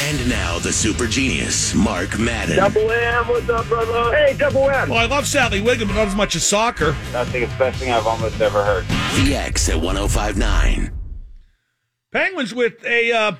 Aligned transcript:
And 0.00 0.28
now 0.28 0.58
the 0.60 0.72
super 0.72 1.06
genius, 1.06 1.74
Mark 1.74 2.18
Madden. 2.18 2.56
Double 2.56 2.90
M, 2.90 3.28
what's 3.28 3.48
up, 3.48 3.66
brother? 3.66 4.16
Hey, 4.16 4.36
Double 4.38 4.70
M. 4.70 4.88
Well, 4.88 4.98
I 4.98 5.06
love 5.06 5.26
Sally 5.26 5.60
Wiggum, 5.60 5.88
but 5.88 5.96
not 5.96 6.06
as 6.08 6.14
much 6.14 6.36
as 6.36 6.44
soccer. 6.44 6.96
I 7.14 7.24
think 7.24 7.44
it's 7.44 7.52
the 7.54 7.58
best 7.58 7.78
thing 7.80 7.90
I've 7.90 8.06
almost 8.06 8.40
ever 8.40 8.64
heard. 8.64 8.86
The 9.22 9.34
X 9.34 9.68
at 9.68 9.80
1059. 9.80 10.92
Penguins 12.12 12.54
with 12.54 12.82
a 12.86 13.12
uh, 13.12 13.32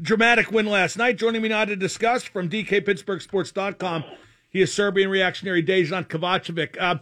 dramatic 0.00 0.50
win 0.50 0.66
last 0.66 0.96
night. 0.96 1.18
Joining 1.18 1.42
me 1.42 1.50
now 1.50 1.66
to 1.66 1.76
discuss 1.76 2.24
from 2.24 2.48
DKPittsburghSports.com, 2.48 4.04
he 4.48 4.62
is 4.62 4.72
Serbian 4.72 5.10
reactionary 5.10 5.62
Dejan 5.62 6.08
Kovacevic. 6.08 6.76
Uh, 6.80 6.96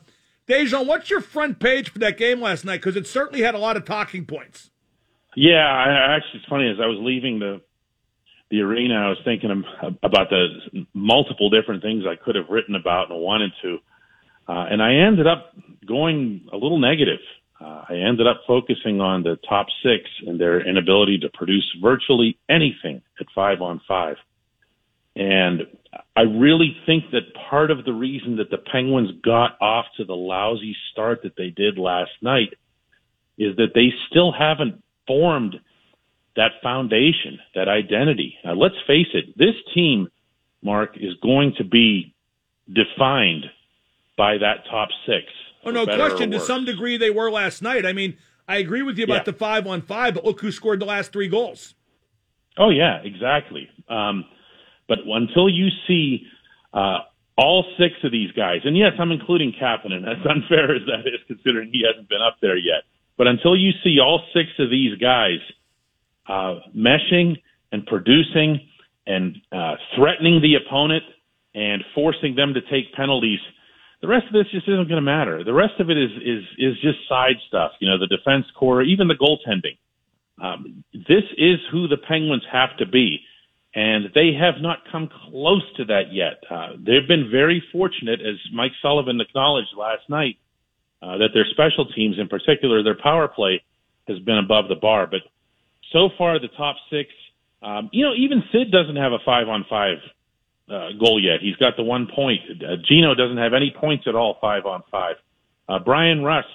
Dejan, 0.48 0.86
what's 0.86 1.08
your 1.08 1.20
front 1.20 1.60
page 1.60 1.90
for 1.90 2.00
that 2.00 2.18
game 2.18 2.40
last 2.40 2.64
night? 2.64 2.82
Because 2.82 2.96
it 2.96 3.06
certainly 3.06 3.42
had 3.42 3.54
a 3.54 3.58
lot 3.58 3.76
of 3.76 3.84
talking 3.84 4.26
points. 4.26 4.70
Yeah, 5.36 5.64
I, 5.64 6.16
actually, 6.16 6.40
it's 6.40 6.48
funny. 6.48 6.68
As 6.68 6.78
I 6.82 6.86
was 6.86 6.98
leaving 7.00 7.38
the 7.38 7.60
the 8.50 8.60
arena, 8.62 8.94
I 8.94 9.08
was 9.10 9.18
thinking 9.24 9.64
about 10.02 10.30
the 10.30 10.86
multiple 10.94 11.50
different 11.50 11.82
things 11.82 12.04
I 12.08 12.16
could 12.16 12.34
have 12.34 12.48
written 12.48 12.74
about 12.74 13.10
and 13.10 13.20
wanted 13.20 13.52
to, 13.62 13.78
uh, 14.48 14.66
and 14.70 14.82
I 14.82 15.06
ended 15.06 15.26
up 15.26 15.52
going 15.86 16.48
a 16.52 16.56
little 16.56 16.78
negative. 16.78 17.20
Uh, 17.60 17.84
I 17.88 17.94
ended 18.08 18.26
up 18.26 18.42
focusing 18.46 19.00
on 19.00 19.22
the 19.22 19.36
top 19.48 19.66
six 19.82 20.08
and 20.26 20.40
their 20.40 20.66
inability 20.66 21.18
to 21.18 21.28
produce 21.34 21.66
virtually 21.82 22.38
anything 22.48 23.02
at 23.20 23.26
five 23.34 23.60
on 23.60 23.80
five. 23.86 24.16
And 25.16 25.62
I 26.16 26.22
really 26.22 26.76
think 26.86 27.10
that 27.10 27.34
part 27.50 27.72
of 27.72 27.84
the 27.84 27.92
reason 27.92 28.36
that 28.36 28.50
the 28.50 28.58
Penguins 28.58 29.10
got 29.24 29.60
off 29.60 29.86
to 29.96 30.04
the 30.04 30.14
lousy 30.14 30.76
start 30.92 31.22
that 31.24 31.34
they 31.36 31.50
did 31.50 31.76
last 31.76 32.12
night 32.22 32.54
is 33.36 33.56
that 33.56 33.74
they 33.74 33.92
still 34.08 34.32
haven't 34.32 34.82
formed 35.06 35.56
that 36.38 36.52
foundation, 36.62 37.40
that 37.56 37.68
identity. 37.68 38.36
Now, 38.44 38.54
let's 38.54 38.76
face 38.86 39.08
it, 39.12 39.36
this 39.36 39.56
team, 39.74 40.06
Mark, 40.62 40.96
is 40.96 41.14
going 41.20 41.52
to 41.58 41.64
be 41.64 42.14
defined 42.68 43.44
by 44.16 44.38
that 44.38 44.64
top 44.70 44.88
six. 45.04 45.24
Oh, 45.64 45.72
no 45.72 45.84
question. 45.84 46.30
To 46.30 46.38
some 46.38 46.64
degree, 46.64 46.96
they 46.96 47.10
were 47.10 47.28
last 47.28 47.60
night. 47.60 47.84
I 47.84 47.92
mean, 47.92 48.16
I 48.46 48.58
agree 48.58 48.82
with 48.82 48.98
you 48.98 49.04
about 49.04 49.26
yeah. 49.26 49.32
the 49.32 49.32
five 49.32 49.66
on 49.66 49.82
five, 49.82 50.14
but 50.14 50.24
look 50.24 50.40
who 50.40 50.52
scored 50.52 50.80
the 50.80 50.84
last 50.84 51.12
three 51.12 51.28
goals. 51.28 51.74
Oh, 52.56 52.70
yeah, 52.70 53.00
exactly. 53.02 53.68
Um, 53.88 54.24
but 54.86 54.98
until 55.04 55.48
you 55.48 55.68
see 55.88 56.22
uh, 56.72 56.98
all 57.36 57.64
six 57.76 57.94
of 58.04 58.12
these 58.12 58.30
guys, 58.30 58.60
and 58.64 58.78
yes, 58.78 58.92
I'm 59.00 59.10
including 59.10 59.54
Kapanen, 59.60 60.06
as 60.06 60.24
unfair 60.30 60.76
as 60.76 60.82
that 60.86 61.00
is, 61.00 61.18
considering 61.26 61.70
he 61.72 61.82
hasn't 61.84 62.08
been 62.08 62.22
up 62.22 62.36
there 62.40 62.56
yet. 62.56 62.84
But 63.16 63.26
until 63.26 63.56
you 63.56 63.72
see 63.82 63.98
all 63.98 64.22
six 64.32 64.50
of 64.60 64.70
these 64.70 64.96
guys 64.98 65.40
uh, 66.28 66.60
meshing 66.76 67.36
and 67.72 67.86
producing 67.86 68.60
and 69.06 69.36
uh, 69.52 69.74
threatening 69.96 70.40
the 70.42 70.54
opponent 70.54 71.04
and 71.54 71.82
forcing 71.94 72.34
them 72.34 72.54
to 72.54 72.60
take 72.70 72.92
penalties, 72.94 73.40
the 74.00 74.08
rest 74.08 74.26
of 74.26 74.32
this 74.32 74.46
just 74.52 74.68
isn't 74.68 74.88
going 74.88 75.00
to 75.00 75.02
matter. 75.02 75.42
The 75.42 75.52
rest 75.52 75.80
of 75.80 75.90
it 75.90 75.98
is 75.98 76.10
is 76.24 76.44
is 76.58 76.74
just 76.80 76.98
side 77.08 77.36
stuff. 77.48 77.72
You 77.80 77.88
know, 77.90 77.98
the 77.98 78.06
defense 78.06 78.46
core, 78.58 78.82
even 78.82 79.08
the 79.08 79.14
goaltending. 79.14 79.78
Um, 80.40 80.84
this 80.92 81.24
is 81.36 81.58
who 81.72 81.88
the 81.88 81.96
Penguins 81.96 82.44
have 82.52 82.76
to 82.78 82.86
be, 82.86 83.18
and 83.74 84.06
they 84.14 84.32
have 84.38 84.60
not 84.60 84.78
come 84.92 85.08
close 85.30 85.64
to 85.78 85.84
that 85.86 86.12
yet. 86.12 86.44
Uh, 86.48 86.74
they've 86.78 87.08
been 87.08 87.28
very 87.30 87.60
fortunate, 87.72 88.20
as 88.20 88.36
Mike 88.52 88.70
Sullivan 88.80 89.20
acknowledged 89.20 89.74
last 89.76 90.08
night, 90.08 90.36
uh, 91.02 91.18
that 91.18 91.30
their 91.34 91.46
special 91.50 91.86
teams, 91.86 92.20
in 92.20 92.28
particular 92.28 92.84
their 92.84 92.96
power 93.02 93.26
play, 93.26 93.62
has 94.06 94.20
been 94.20 94.38
above 94.38 94.68
the 94.68 94.76
bar. 94.76 95.08
But 95.08 95.22
so 95.92 96.10
far, 96.16 96.38
the 96.38 96.48
top 96.48 96.76
six, 96.90 97.10
um, 97.62 97.90
you 97.92 98.04
know, 98.04 98.14
even 98.14 98.42
Sid 98.52 98.70
doesn't 98.70 98.96
have 98.96 99.12
a 99.12 99.18
five 99.24 99.48
on 99.48 99.64
five 99.68 99.98
uh, 100.70 100.90
goal 100.98 101.22
yet. 101.22 101.40
He's 101.40 101.56
got 101.56 101.76
the 101.76 101.82
one 101.82 102.08
point. 102.14 102.40
Uh, 102.50 102.76
Gino 102.86 103.14
doesn't 103.14 103.38
have 103.38 103.54
any 103.54 103.74
points 103.78 104.04
at 104.06 104.14
all, 104.14 104.38
five 104.40 104.66
on 104.66 104.82
five. 104.90 105.16
Uh, 105.68 105.78
Bryan 105.78 106.22
Rust, 106.22 106.48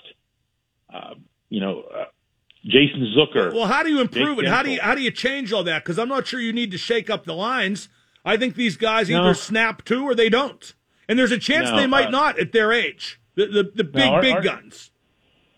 uh, 0.94 1.16
you 1.49 1.59
know, 1.59 1.81
uh, 1.81 2.05
Jason 2.66 3.13
Zucker. 3.17 3.53
Well, 3.53 3.67
how 3.67 3.83
do 3.83 3.89
you 3.89 4.01
improve 4.01 4.38
Jake 4.38 4.45
it? 4.45 4.49
How 4.49 4.63
do 4.63 4.71
you 4.71 4.81
how 4.81 4.95
do 4.95 5.01
you 5.01 5.11
change 5.11 5.51
all 5.51 5.63
that? 5.65 5.83
Because 5.83 6.00
I'm 6.00 6.09
not 6.09 6.25
sure 6.25 6.39
you 6.39 6.53
need 6.53 6.71
to 6.71 6.77
shake 6.77 7.09
up 7.09 7.25
the 7.25 7.35
lines. 7.35 7.89
I 8.25 8.38
think 8.38 8.55
these 8.55 8.77
guys 8.77 9.11
either 9.11 9.21
no. 9.21 9.33
snap 9.33 9.83
to 9.85 10.03
or 10.03 10.15
they 10.15 10.29
don't, 10.29 10.73
and 11.09 11.19
there's 11.19 11.31
a 11.31 11.38
chance 11.38 11.69
no, 11.69 11.75
they 11.75 11.88
might 11.88 12.07
uh, 12.07 12.11
not 12.11 12.39
at 12.39 12.53
their 12.53 12.71
age. 12.71 13.19
The 13.35 13.47
the, 13.47 13.71
the 13.75 13.83
big 13.83 14.05
no, 14.05 14.13
our, 14.13 14.21
big 14.21 14.35
our, 14.35 14.41
guns. 14.41 14.91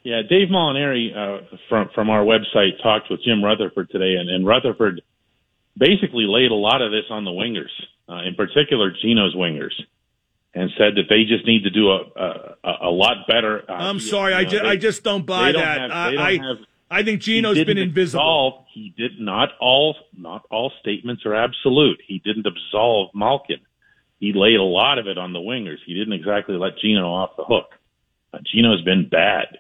Yeah, 0.06 0.22
Dave 0.22 0.50
Molinari 0.50 1.10
uh, 1.18 1.58
from 1.68 1.90
from 1.96 2.12
our 2.12 2.24
website 2.24 2.82
talked 2.84 3.10
with 3.10 3.24
Jim 3.24 3.44
Rutherford 3.44 3.90
today, 3.90 4.16
and, 4.20 4.30
and 4.30 4.46
Rutherford 4.46 5.02
basically 5.76 6.26
laid 6.28 6.52
a 6.52 6.56
lot 6.56 6.84
of 6.84 6.92
this 6.92 7.06
on 7.10 7.26
the 7.26 7.32
wingers, 7.32 7.72
uh, 8.08 8.22
in 8.28 8.36
particular 8.36 8.94
Gino's 9.02 9.36
wingers, 9.36 9.74
and 10.54 10.70
said 10.78 10.94
that 10.96 11.10
they 11.10 11.24
just 11.24 11.48
need 11.48 11.64
to 11.64 11.72
do 11.72 11.90
a 11.90 12.56
a, 12.64 12.74
a 12.84 12.92
lot 12.92 13.26
better. 13.28 13.64
Uh, 13.68 13.74
I'm 13.74 14.00
sorry, 14.00 14.34
you 14.34 14.36
know, 14.36 14.42
I, 14.42 14.44
just, 14.44 14.64
they, 14.64 14.70
I 14.70 14.76
just 14.76 15.04
don't 15.04 15.26
buy 15.26 15.52
don't 15.52 15.64
that. 15.64 15.90
Have, 15.90 16.14
I, 16.20 16.38
have, 16.38 16.58
I 16.92 17.04
think 17.04 17.22
Gino's 17.22 17.58
been 17.64 17.80
invisible. 17.80 18.22
Absolve, 18.22 18.66
he 18.72 18.94
did 18.96 19.20
not 19.20 19.50
all 19.60 19.96
not 20.16 20.46
all 20.52 20.72
statements 20.82 21.26
are 21.26 21.34
absolute. 21.34 22.00
He 22.08 22.20
didn't 22.24 22.46
absolve 22.46 23.10
Malkin 23.16 23.60
he 24.20 24.34
laid 24.34 24.56
a 24.56 24.64
lot 24.64 24.98
of 24.98 25.08
it 25.08 25.18
on 25.18 25.34
the 25.34 25.40
wingers. 25.40 25.78
He 25.86 25.94
didn't 25.94 26.14
exactly 26.14 26.56
let 26.56 26.78
Gino 26.80 27.08
off 27.08 27.32
the 27.38 27.44
hook. 27.44 27.72
Uh, 28.34 28.40
Gino's 28.52 28.82
been 28.82 29.10
bad. 29.10 29.60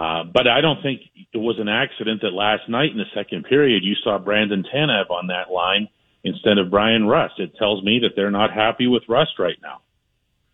Uh, 0.00 0.24
but 0.24 0.48
I 0.48 0.62
don't 0.62 0.82
think 0.82 1.02
it 1.14 1.36
was 1.36 1.56
an 1.58 1.68
accident 1.68 2.22
that 2.22 2.32
last 2.32 2.66
night 2.70 2.90
in 2.90 2.96
the 2.96 3.04
second 3.14 3.44
period 3.44 3.84
you 3.84 3.94
saw 4.02 4.18
Brandon 4.18 4.64
Tanev 4.74 5.10
on 5.10 5.26
that 5.26 5.52
line 5.52 5.88
instead 6.24 6.56
of 6.56 6.70
Bryan 6.70 7.06
Rust. 7.06 7.34
It 7.36 7.54
tells 7.58 7.84
me 7.84 7.98
that 8.02 8.12
they're 8.16 8.30
not 8.30 8.50
happy 8.50 8.86
with 8.86 9.02
Rust 9.10 9.32
right 9.38 9.58
now. 9.60 9.82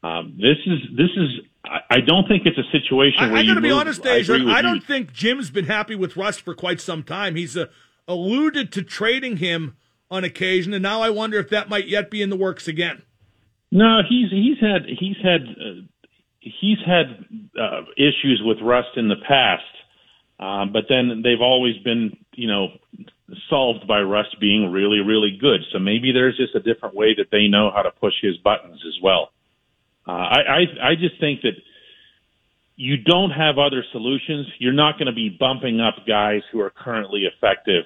Um, 0.03 0.37
this 0.37 0.57
is 0.67 0.97
this 0.97 1.11
is. 1.17 1.47
I, 1.65 1.79
I 1.91 2.01
don't 2.01 2.27
think 2.27 2.43
it's 2.45 2.59
a 2.59 2.69
situation 2.73 3.21
I, 3.21 3.29
where 3.29 3.37
I 3.37 3.47
got 3.47 3.55
to 3.55 3.61
be 3.61 3.71
honest, 3.71 4.03
Dejan. 4.03 4.51
I, 4.51 4.59
I 4.59 4.63
don't 4.63 4.83
think 4.83 5.13
Jim's 5.13 5.51
been 5.51 5.67
happy 5.67 5.95
with 5.95 6.17
Rust 6.17 6.41
for 6.41 6.55
quite 6.55 6.81
some 6.81 7.05
time. 7.05 7.37
He's 7.37 7.57
uh, 7.57 7.67
alluded 8.09 8.73
to 8.73 8.83
trading 8.83 9.37
him 9.37 9.77
on 10.11 10.25
occasion, 10.25 10.75
and 10.75 10.83
now 10.83 11.03
I 11.03 11.11
wonder 11.11 11.39
if 11.39 11.51
that 11.51 11.69
might 11.69 11.87
yet 11.87 12.11
be 12.11 12.21
in 12.21 12.31
the 12.31 12.37
works 12.37 12.67
again. 12.67 13.03
No, 13.71 14.01
he's 14.09 14.31
he's 14.31 14.59
had 14.61 14.87
he's 14.87 15.17
had 15.23 15.43
uh, 15.43 15.83
he's 16.61 16.79
had 16.87 17.25
uh, 17.61 17.83
issues 17.97 18.41
with 18.45 18.59
Rust 18.63 18.97
in 18.97 19.09
the 19.09 19.17
past, 19.27 19.63
um, 20.39 20.73
but 20.73 20.85
then 20.89 21.23
they've 21.23 21.41
always 21.41 21.77
been 21.79 22.17
you 22.33 22.49
know 22.49 22.69
solved 23.51 23.87
by 23.87 24.01
Rust 24.01 24.37
being 24.41 24.71
really 24.71 25.01
really 25.01 25.37
good. 25.41 25.61
So 25.73 25.79
maybe 25.79 26.13
there's 26.13 26.37
just 26.37 26.55
a 26.55 26.61
different 26.61 26.95
way 26.95 27.15
that 27.17 27.27
they 27.31 27.49
know 27.49 27.71
how 27.75 27.83
to 27.83 27.91
push 27.91 28.15
his 28.23 28.37
buttons 28.39 28.83
as 28.87 28.95
well. 29.03 29.31
Uh, 30.07 30.13
I, 30.13 30.41
I 30.41 30.91
I 30.91 30.95
just 30.95 31.19
think 31.21 31.43
that 31.43 31.57
you 32.77 32.97
don't 32.99 33.31
have 33.31 33.59
other 33.59 33.85
solutions. 33.91 34.47
You're 34.59 34.73
not 34.73 34.99
going 34.99 35.07
to 35.07 35.15
be 35.15 35.31
bumping 35.31 35.81
up 35.81 36.07
guys 36.07 36.43
who 36.53 36.61
are 36.61 36.71
currently 36.71 37.25
effective 37.25 37.85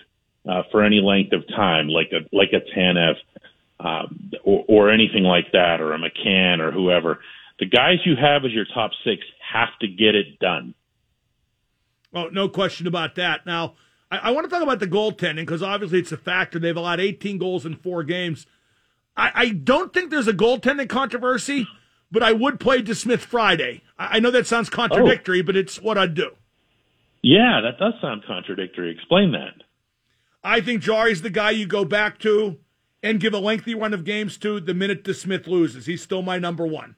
uh, 0.49 0.63
for 0.71 0.85
any 0.85 1.01
length 1.01 1.33
of 1.33 1.47
time, 1.49 1.89
like 1.89 2.11
a 2.13 2.37
like 2.37 2.51
a 2.53 2.61
Tanev 2.77 3.15
um, 3.79 4.33
or, 4.45 4.65
or 4.69 4.91
anything 4.91 5.23
like 5.23 5.53
that, 5.53 5.81
or 5.81 5.95
a 5.95 5.99
McCann 5.99 6.59
or 6.59 6.73
whoever. 6.73 7.21
The 7.61 7.67
guys 7.67 7.99
you 8.05 8.17
have 8.17 8.45
as 8.45 8.53
your 8.53 8.65
top 8.65 8.91
six 9.05 9.23
have 9.53 9.69
to 9.81 9.87
get 9.87 10.15
it 10.15 10.39
done. 10.39 10.75
Oh, 12.15 12.29
no 12.29 12.49
question 12.49 12.87
about 12.87 13.15
that. 13.17 13.47
Now, 13.47 13.75
I, 14.11 14.19
I 14.19 14.31
want 14.31 14.45
to 14.45 14.51
talk 14.51 14.63
about 14.63 14.81
the 14.81 14.87
goaltending 14.87 15.37
because 15.37 15.63
obviously 15.63 16.01
it's 16.01 16.11
a 16.11 16.17
factor. 16.17 16.59
They've 16.59 16.77
allowed 16.77 17.01
18 17.01 17.39
goals 17.39 17.67
in 17.67 17.77
four 17.77 18.03
games. 18.03 18.47
I, 19.17 19.31
I 19.35 19.49
don't 19.51 19.93
think 19.93 20.11
there's 20.11 20.27
a 20.27 20.33
goaltending 20.33 20.89
controversy, 20.89 21.69
but 22.11 22.23
I 22.23 22.33
would 22.33 22.59
play 22.59 22.83
DeSmith 22.83 23.21
Friday. 23.21 23.83
I, 23.99 24.17
I 24.17 24.21
know 24.21 24.31
that 24.31 24.47
sounds 24.47 24.69
oh. 24.73 24.77
contradictory, 24.77 25.41
oh. 25.41 25.45
but 25.45 25.57
it's 25.57 25.81
what 25.81 25.99
I'd 25.99 26.15
do. 26.15 26.31
Yeah, 27.23 27.61
that 27.63 27.79
does 27.79 27.93
sound 28.01 28.25
contradictory. 28.27 28.91
Explain 28.91 29.33
that. 29.33 29.63
I 30.43 30.63
think 30.63 30.81
Jarry's 30.81 31.21
the 31.21 31.29
guy 31.29 31.51
you 31.51 31.67
go 31.67 31.85
back 31.85 32.19
to 32.21 32.57
and 33.03 33.21
give 33.21 33.35
a 33.35 33.39
lengthy 33.39 33.75
run 33.75 33.93
of 33.93 34.05
games 34.05 34.39
to 34.39 34.61
the 34.61 34.73
minute 34.73 35.05
DeSmith 35.05 35.47
loses. 35.47 35.85
He's 35.85 36.03
still 36.03 36.23
my 36.23 36.39
number 36.39 36.67
one. 36.67 36.97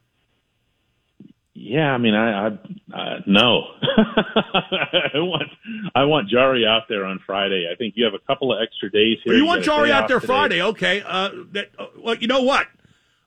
Yeah, 1.73 1.79
Yeah, 1.79 1.91
I 1.93 1.97
mean, 1.97 2.13
I, 2.13 2.47
I 2.47 2.47
uh, 2.93 3.19
no, 3.25 3.63
I 3.81 5.17
want 5.19 5.49
I 5.95 6.03
want 6.05 6.29
Jarry 6.29 6.65
out 6.65 6.83
there 6.89 7.05
on 7.05 7.19
Friday. 7.25 7.67
I 7.71 7.75
think 7.75 7.93
you 7.97 8.05
have 8.05 8.13
a 8.13 8.19
couple 8.27 8.53
of 8.53 8.61
extra 8.61 8.89
days 8.91 9.17
here. 9.23 9.33
Well, 9.33 9.37
you, 9.37 9.45
want 9.45 9.63
got 9.65 9.73
a 9.73 9.75
Jarry 9.77 9.87
day 9.89 9.93
out 9.93 10.07
there 10.07 10.19
today. 10.19 10.27
Friday? 10.27 10.61
Okay. 10.61 11.03
Uh, 11.05 11.29
that, 11.53 11.71
uh, 11.79 11.85
well, 11.97 12.15
you 12.15 12.27
know 12.27 12.41
what? 12.41 12.67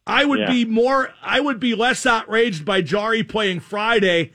I 0.06 0.24
would 0.24 0.38
Yeah. 0.40 0.50
be 0.50 0.64
more. 0.64 1.10
I 1.22 1.40
would 1.40 1.58
be 1.58 1.74
less 1.74 2.06
outraged 2.06 2.64
by 2.64 2.80
Jarry 2.82 3.22
playing 3.24 3.60
Friday 3.60 4.32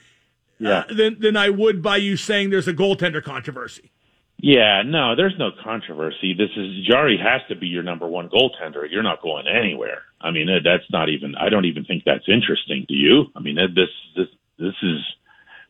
Yeah, 0.60 0.80
uh, 0.90 0.94
than 0.94 1.20
than 1.20 1.38
I 1.38 1.50
would 1.50 1.82
by 1.82 1.98
you 1.98 2.18
saying 2.18 2.50
there's 2.50 2.68
a 2.68 2.74
goaltender 2.74 3.24
controversy. 3.24 3.92
yeah. 4.38 4.82
No, 4.86 5.16
there's 5.16 5.38
no 5.40 5.52
controversy. 5.64 6.34
This 6.34 6.50
is 6.58 6.86
Jarry 6.86 7.18
has 7.18 7.42
to 7.50 7.56
be 7.56 7.68
your 7.68 7.84
number 7.84 8.08
one 8.08 8.28
goaltender. 8.30 8.86
You're 8.90 9.04
not 9.04 9.22
going 9.22 9.48
anywhere. 9.48 10.02
I 10.24 10.32
mean, 10.32 10.48
that- 10.48 10.64
that's 10.64 10.90
not 10.92 11.10
even. 11.10 11.36
I 11.36 11.50
don't 11.50 11.66
even 11.66 11.84
think 11.86 12.04
that's 12.04 12.28
interesting. 12.28 12.86
Do 12.88 12.96
you? 12.96 13.32
I 13.36 13.40
mean, 13.40 13.56
this 13.56 13.90
this 14.16 14.28
this 14.58 14.76
is 14.84 15.00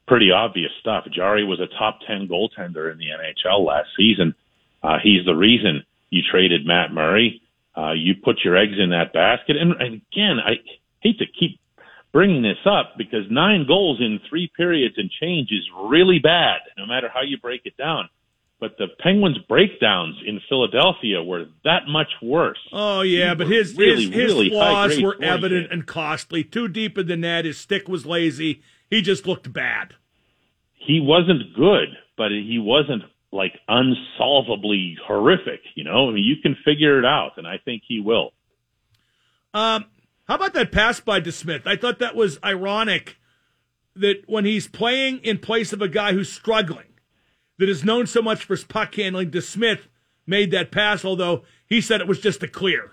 pretty 0.08 0.32
obvious 0.32 0.72
stuff. 0.80 1.06
Jarry 1.10 1.46
was 1.46 1.60
a 1.60 1.68
top 1.68 2.02
10 2.06 2.28
goaltender 2.28 2.92
in 2.92 2.98
the 2.98 3.12
NHL 3.12 3.66
last 3.66 3.88
season. 3.96 4.36
Uh, 4.84 4.98
he's 5.02 5.24
the 5.26 5.36
reason 5.36 5.86
you 6.10 6.22
traded 6.30 6.66
Matt 6.66 6.92
Murray. 6.92 7.42
Uh, 7.78 7.94
you 7.94 8.16
put 8.16 8.44
your 8.44 8.58
eggs 8.58 8.78
in 8.78 8.90
that 8.90 9.14
basket. 9.14 9.56
And, 9.56 9.72
and 9.80 10.02
again, 10.12 10.40
I 10.44 10.60
hate 11.00 11.20
to 11.20 11.26
keep 11.26 11.60
bringing 12.12 12.42
this 12.42 12.58
up 12.66 12.96
because 12.98 13.24
nine 13.30 13.66
goals 13.66 14.02
in 14.02 14.20
three 14.30 14.52
periods 14.58 14.96
and 14.98 15.10
change 15.10 15.50
is 15.52 15.64
really 15.86 16.20
bad, 16.20 16.60
no 16.78 16.86
matter 16.86 17.10
how 17.14 17.22
you 17.22 17.38
break 17.38 17.62
it 17.64 17.78
down. 17.78 18.10
But 18.62 18.78
the 18.78 18.88
Penguins' 19.00 19.40
breakdowns 19.50 20.16
in 20.26 20.40
Philadelphia 20.48 21.22
were 21.22 21.46
that 21.66 21.88
much 21.88 22.08
worse. 22.22 22.60
Oh 22.72 23.02
yeah, 23.02 23.34
but 23.34 23.48
his 23.48 23.76
Really, 23.76 24.06
his, 24.06 24.14
his 24.14 24.34
really 24.34 24.50
flaws 24.50 25.02
were 25.02 25.18
evident 25.22 25.72
and 25.72 25.86
costly. 25.86 26.44
Too 26.44 26.68
deep 26.70 26.98
in 26.98 27.08
the 27.08 27.18
net. 27.18 27.44
His 27.46 27.58
stick 27.58 27.90
was 27.90 28.06
lazy. 28.06 28.62
He 28.90 29.02
just 29.02 29.26
looked 29.28 29.52
bad. 29.52 29.96
he 30.78 31.00
wasn't 31.02 31.54
good, 31.56 31.90
but 32.18 32.32
he 32.32 32.60
wasn't 32.60 33.04
like 33.32 33.54
unsolvably 33.68 34.96
horrific. 35.06 35.62
You 35.76 35.84
know, 35.84 36.10
I 36.10 36.14
mean, 36.14 36.24
you 36.24 36.36
can 36.42 36.56
figure 36.64 37.00
it 37.00 37.06
out, 37.06 37.32
and 37.38 37.48
I 37.48 37.58
think 37.58 37.82
he 37.88 38.00
will. 38.00 38.32
Um, 39.54 39.86
how 40.28 40.36
about 40.36 40.54
that 40.54 40.72
pass 40.72 41.00
by 41.00 41.20
DeSmith? 41.20 41.66
I 41.66 41.76
thought 41.76 42.00
that 42.00 42.16
was 42.16 42.38
ironic 42.44 43.18
that 43.96 44.24
when 44.28 44.46
he's 44.46 44.68
playing 44.68 45.20
in 45.20 45.38
place 45.40 45.74
of 45.74 45.82
a 45.82 45.88
guy 45.88 46.14
who's 46.14 46.32
struggling, 46.32 46.86
that 47.62 47.70
is 47.70 47.86
known 47.86 48.08
so 48.08 48.24
much 48.24 48.44
for 48.44 48.56
his 48.56 48.64
puck 48.64 48.96
handling, 48.96 49.30
DeSmith 49.30 49.82
made 50.26 50.50
that 50.50 50.72
pass, 50.72 51.06
although 51.06 51.44
he 51.68 51.80
said 51.80 52.02
it 52.02 52.08
was 52.08 52.20
just 52.20 52.42
a 52.42 52.48
clear. 52.48 52.90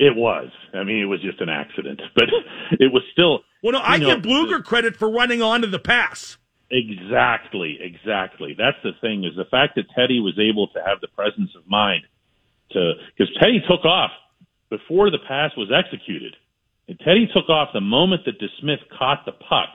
It 0.00 0.16
was. 0.16 0.50
I 0.74 0.82
mean, 0.82 0.98
it 1.00 1.04
was 1.04 1.22
just 1.22 1.40
an 1.40 1.48
accident, 1.48 2.02
but 2.16 2.24
it 2.72 2.92
was 2.92 3.04
still. 3.12 3.44
Well, 3.62 3.74
no, 3.74 3.78
I 3.78 3.98
know, 3.98 4.16
give 4.16 4.24
Blueger 4.24 4.64
credit 4.64 4.96
for 4.96 5.08
running 5.08 5.42
onto 5.42 5.68
the 5.68 5.78
pass. 5.78 6.38
Exactly, 6.72 7.78
exactly. 7.80 8.56
That's 8.58 8.76
the 8.82 8.98
thing 9.00 9.22
is 9.22 9.36
the 9.36 9.44
fact 9.48 9.76
that 9.76 9.84
Teddy 9.94 10.18
was 10.18 10.34
able 10.40 10.66
to 10.74 10.82
have 10.84 11.00
the 11.00 11.08
presence 11.14 11.50
of 11.56 11.62
mind 11.68 12.02
to 12.72 12.94
because 13.16 13.32
Teddy 13.38 13.62
took 13.70 13.84
off 13.84 14.10
before 14.70 15.12
the 15.12 15.22
pass 15.28 15.52
was 15.56 15.70
executed. 15.70 16.34
And 16.88 16.98
Teddy 16.98 17.28
took 17.32 17.48
off 17.48 17.68
the 17.72 17.80
moment 17.80 18.22
that 18.26 18.40
DeSmith 18.40 18.82
caught 18.98 19.24
the 19.24 19.32
puck. 19.32 19.70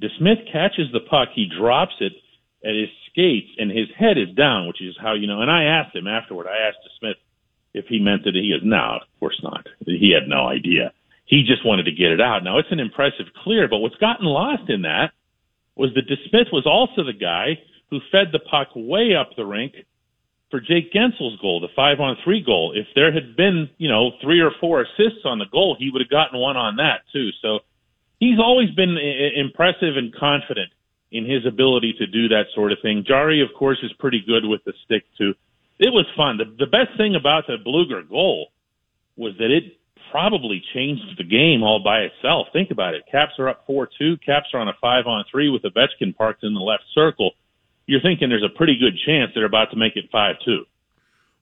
DeSmith 0.00 0.46
catches 0.52 0.92
the 0.92 1.00
puck, 1.10 1.30
he 1.34 1.50
drops 1.58 1.94
it 1.98 2.12
at 2.64 2.74
his 2.74 2.88
skates, 3.10 3.50
and 3.58 3.70
his 3.70 3.88
head 3.96 4.18
is 4.18 4.34
down, 4.34 4.66
which 4.66 4.82
is 4.82 4.96
how 5.00 5.14
you 5.14 5.26
know. 5.26 5.40
And 5.40 5.50
I 5.50 5.64
asked 5.64 5.94
him 5.94 6.06
afterward. 6.06 6.46
I 6.46 6.68
asked 6.68 6.78
DeSmith 6.84 7.20
if 7.74 7.86
he 7.86 7.98
meant 8.00 8.26
it. 8.26 8.34
He 8.34 8.50
goes, 8.50 8.64
"No, 8.64 8.98
of 9.00 9.20
course 9.20 9.40
not. 9.42 9.66
He 9.86 10.10
had 10.12 10.28
no 10.28 10.46
idea. 10.48 10.92
He 11.24 11.44
just 11.44 11.64
wanted 11.64 11.84
to 11.84 11.92
get 11.92 12.10
it 12.10 12.20
out." 12.20 12.42
Now 12.42 12.58
it's 12.58 12.72
an 12.72 12.80
impressive 12.80 13.26
clear, 13.44 13.68
but 13.68 13.78
what's 13.78 13.96
gotten 13.96 14.26
lost 14.26 14.68
in 14.68 14.82
that 14.82 15.12
was 15.76 15.94
that 15.94 16.08
DeSmith 16.08 16.52
was 16.52 16.66
also 16.66 17.04
the 17.04 17.12
guy 17.12 17.60
who 17.90 18.00
fed 18.10 18.32
the 18.32 18.40
puck 18.40 18.68
way 18.74 19.14
up 19.14 19.36
the 19.36 19.46
rink 19.46 19.74
for 20.50 20.60
Jake 20.60 20.92
Guentzel's 20.92 21.38
goal, 21.40 21.60
the 21.60 21.68
five 21.76 22.00
on 22.00 22.16
three 22.24 22.40
goal. 22.40 22.72
If 22.74 22.86
there 22.94 23.12
had 23.12 23.36
been, 23.36 23.68
you 23.78 23.88
know, 23.88 24.12
three 24.22 24.40
or 24.40 24.50
four 24.60 24.80
assists 24.82 25.24
on 25.24 25.38
the 25.38 25.46
goal, 25.46 25.76
he 25.78 25.90
would 25.90 26.00
have 26.00 26.10
gotten 26.10 26.40
one 26.40 26.56
on 26.56 26.76
that 26.76 27.02
too. 27.12 27.30
So 27.42 27.60
he's 28.18 28.38
always 28.38 28.70
been 28.70 28.96
impressive 28.96 29.96
and 29.96 30.14
confident 30.14 30.72
in 31.10 31.24
his 31.24 31.46
ability 31.46 31.94
to 31.98 32.06
do 32.06 32.28
that 32.28 32.44
sort 32.54 32.72
of 32.72 32.78
thing. 32.82 33.04
Jarry, 33.06 33.42
of 33.42 33.48
course, 33.58 33.78
is 33.82 33.92
pretty 33.98 34.22
good 34.26 34.44
with 34.44 34.62
the 34.64 34.72
stick 34.84 35.04
too. 35.16 35.34
It 35.78 35.92
was 35.92 36.06
fun. 36.16 36.38
The, 36.38 36.44
the 36.58 36.70
best 36.70 36.96
thing 36.96 37.14
about 37.14 37.46
the 37.46 37.56
Blueger 37.56 38.08
goal 38.08 38.48
was 39.16 39.34
that 39.38 39.50
it 39.50 39.78
probably 40.10 40.62
changed 40.74 41.02
the 41.16 41.24
game 41.24 41.62
all 41.62 41.82
by 41.82 42.00
itself. 42.00 42.48
Think 42.52 42.70
about 42.70 42.94
it. 42.94 43.04
Caps 43.10 43.32
are 43.38 43.48
up 43.48 43.66
4-2. 43.66 44.24
Caps 44.24 44.48
are 44.54 44.60
on 44.60 44.68
a 44.68 44.74
5-on-3 44.82 45.52
with 45.52 45.62
Ovechkin 45.62 46.16
parked 46.16 46.44
in 46.44 46.54
the 46.54 46.60
left 46.60 46.84
circle. 46.94 47.32
You're 47.86 48.00
thinking 48.00 48.28
there's 48.28 48.44
a 48.44 48.56
pretty 48.56 48.78
good 48.78 48.98
chance 49.06 49.32
they're 49.34 49.44
about 49.44 49.70
to 49.70 49.76
make 49.76 49.96
it 49.96 50.10
5-2. 50.12 50.64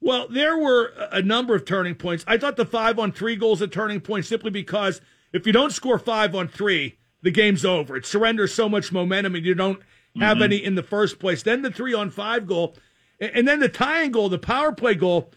Well, 0.01 0.29
there 0.29 0.59
were 0.59 0.93
a 1.11 1.23
number 1.23 1.55
of 1.55 1.65
turning 1.65 1.95
points. 1.95 2.25
I 2.27 2.37
thought 2.37 2.57
the 2.57 2.67
five 2.67 2.99
on 2.99 3.13
three 3.13 3.35
goals 3.35 3.63
a 3.63 3.67
turning 3.67 4.01
point 4.01 4.27
simply 4.27 4.51
because 4.51 5.01
if 5.33 5.47
you 5.47 5.53
don't 5.53 5.73
score 5.73 5.99
five 5.99 6.35
on 6.35 6.49
three, 6.49 6.99
the 7.23 7.31
game's 7.31 7.65
over. 7.65 7.97
It 7.97 8.07
surrenders 8.07 8.55
so 8.55 8.69
much 8.69 8.93
momentum 8.93 9.35
and 9.35 9.45
you 9.45 9.55
don't 9.55 9.81
have 10.19 10.37
mm-hmm. 10.37 10.45
any 10.45 10.57
in 10.57 10.75
the 10.75 10.83
first 10.83 11.19
place. 11.19 11.43
Then 11.43 11.63
the 11.63 11.71
three 11.71 11.95
on 11.95 12.11
five 12.11 12.47
goal, 12.47 12.77
and 13.21 13.47
then 13.47 13.61
the 13.61 13.69
tying 13.69 14.13
goal, 14.13 14.29
the 14.29 14.39
power 14.39 14.73
play 14.73 14.95
goal. 14.95 15.31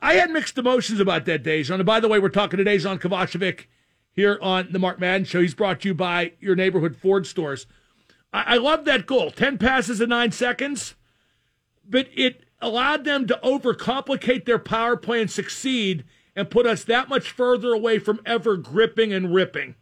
I 0.00 0.14
had 0.14 0.30
mixed 0.30 0.58
emotions 0.58 0.98
about 0.98 1.26
that, 1.26 1.44
Dejan. 1.44 1.76
And 1.76 1.86
by 1.86 2.00
the 2.00 2.08
way, 2.08 2.18
we're 2.18 2.28
talking 2.28 2.58
to 2.58 2.64
Dejan 2.64 2.98
Kovacevic 2.98 3.66
here 4.12 4.38
on 4.42 4.68
the 4.72 4.80
Mark 4.80 4.98
Madden 4.98 5.24
Show. 5.24 5.40
He's 5.40 5.54
brought 5.54 5.80
to 5.82 5.88
you 5.88 5.94
by 5.94 6.32
your 6.40 6.56
neighborhood 6.56 6.96
Ford 6.96 7.26
stores. 7.26 7.66
I, 8.32 8.54
I 8.54 8.56
love 8.56 8.84
that 8.86 9.06
goal. 9.06 9.30
10 9.30 9.58
passes 9.58 10.00
in 10.00 10.08
nine 10.08 10.32
seconds 10.32 10.94
but 11.84 12.08
it 12.14 12.44
allowed 12.60 13.04
them 13.04 13.26
to 13.26 13.40
overcomplicate 13.42 14.44
their 14.44 14.58
power 14.58 14.96
play 14.96 15.20
and 15.20 15.30
succeed 15.30 16.04
and 16.34 16.50
put 16.50 16.66
us 16.66 16.84
that 16.84 17.08
much 17.08 17.30
further 17.30 17.72
away 17.72 17.98
from 17.98 18.20
ever 18.24 18.56
gripping 18.56 19.12
and 19.12 19.34
ripping. 19.34 19.74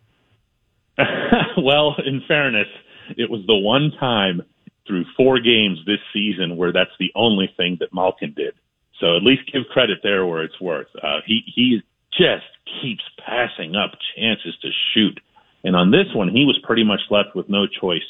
well, 1.59 1.97
in 2.05 2.23
fairness, 2.27 2.69
it 3.17 3.31
was 3.31 3.41
the 3.47 3.57
one 3.57 3.93
time 3.99 4.43
through 4.87 5.05
four 5.17 5.39
games 5.41 5.79
this 5.87 6.01
season 6.13 6.57
where 6.57 6.73
that's 6.73 6.91
the 6.99 7.11
only 7.15 7.53
thing 7.57 7.77
that 7.81 7.95
Malkin 7.95 8.35
did. 8.37 8.55
So 9.01 9.17
at 9.17 9.23
least 9.23 9.51
give 9.53 9.63
credit 9.73 9.99
there 10.03 10.27
where 10.27 10.43
it's 10.43 10.61
worth. 10.61 10.89
Uh, 11.03 11.21
he 11.27 11.41
he 11.55 11.81
just 12.13 12.45
keeps 12.83 13.03
passing 13.25 13.75
up 13.75 13.93
chances 14.17 14.55
to 14.63 14.69
shoot, 14.93 15.19
and 15.65 15.75
on 15.75 15.91
this 15.91 16.07
one, 16.15 16.29
he 16.29 16.45
was 16.45 16.59
pretty 16.63 16.85
much 16.85 17.01
left 17.11 17.35
with 17.35 17.49
no 17.49 17.67
choice. 17.67 18.07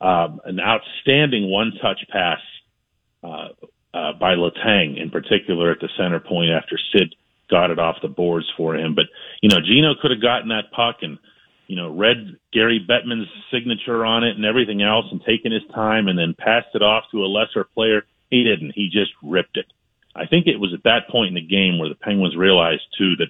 Um, 0.00 0.40
an 0.44 0.58
outstanding 0.58 1.48
one-touch 1.48 2.00
pass 2.10 2.40
uh, 3.22 3.48
uh, 3.94 4.12
by 4.18 4.34
Letang, 4.34 5.00
in 5.00 5.10
particular 5.10 5.70
at 5.70 5.78
the 5.80 5.88
center 5.96 6.18
point 6.18 6.50
after 6.50 6.76
Sid 6.92 7.14
got 7.48 7.70
it 7.70 7.78
off 7.78 7.96
the 8.02 8.08
boards 8.08 8.50
for 8.56 8.74
him. 8.74 8.94
But 8.94 9.06
you 9.42 9.48
know, 9.48 9.60
Gino 9.60 9.94
could 10.00 10.10
have 10.10 10.22
gotten 10.22 10.48
that 10.48 10.72
puck 10.74 10.96
and 11.02 11.18
you 11.66 11.76
know 11.76 11.90
read 11.90 12.36
Gary 12.52 12.84
Bettman's 12.88 13.28
signature 13.50 14.04
on 14.04 14.24
it 14.24 14.36
and 14.36 14.44
everything 14.44 14.82
else, 14.82 15.06
and 15.10 15.20
taken 15.24 15.52
his 15.52 15.62
time 15.74 16.08
and 16.08 16.18
then 16.18 16.34
passed 16.38 16.68
it 16.74 16.82
off 16.82 17.04
to 17.12 17.24
a 17.24 17.26
lesser 17.26 17.64
player. 17.64 18.02
He 18.30 18.44
didn't. 18.44 18.72
He 18.74 18.88
just 18.90 19.12
ripped 19.22 19.56
it. 19.56 19.66
I 20.14 20.26
think 20.26 20.46
it 20.46 20.58
was 20.60 20.74
at 20.74 20.82
that 20.84 21.08
point 21.10 21.28
in 21.28 21.34
the 21.34 21.40
game 21.46 21.78
where 21.78 21.88
the 21.88 21.94
Penguins 21.94 22.36
realized 22.36 22.82
too 22.98 23.14
that 23.16 23.28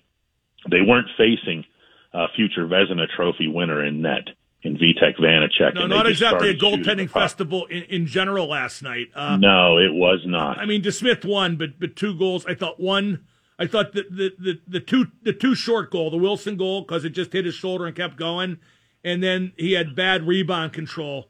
they 0.70 0.80
weren't 0.80 1.08
facing 1.16 1.64
a 2.12 2.26
future 2.36 2.66
Vezina 2.66 3.06
Trophy 3.14 3.48
winner 3.48 3.84
in 3.84 4.02
net 4.02 4.28
in 4.62 4.76
Vitek 4.76 5.18
Vanecek. 5.18 5.74
No, 5.74 5.86
not 5.86 6.06
exactly 6.06 6.50
a 6.50 6.54
goaltending 6.54 7.10
festival 7.10 7.66
in, 7.66 7.82
in 7.84 8.06
general 8.06 8.46
last 8.48 8.82
night. 8.82 9.08
Uh, 9.14 9.36
No, 9.36 9.78
it 9.78 9.92
was 9.92 10.20
not. 10.24 10.58
I 10.58 10.66
mean, 10.66 10.82
DeSmith 10.82 11.24
won, 11.24 11.56
but 11.56 11.78
but 11.80 11.96
two 11.96 12.16
goals. 12.16 12.46
I 12.46 12.54
thought 12.54 12.78
one. 12.80 13.24
I 13.62 13.66
thought 13.68 13.92
the 13.92 14.04
the 14.10 14.32
the, 14.40 14.60
the 14.66 14.80
two 14.80 15.06
the 15.22 15.32
two 15.32 15.54
short 15.54 15.92
goal, 15.92 16.10
the 16.10 16.16
Wilson 16.16 16.56
goal, 16.56 16.80
because 16.82 17.04
it 17.04 17.10
just 17.10 17.32
hit 17.32 17.44
his 17.44 17.54
shoulder 17.54 17.86
and 17.86 17.94
kept 17.94 18.16
going, 18.16 18.58
and 19.04 19.22
then 19.22 19.52
he 19.56 19.72
had 19.72 19.94
bad 19.94 20.26
rebound 20.26 20.72
control 20.72 21.28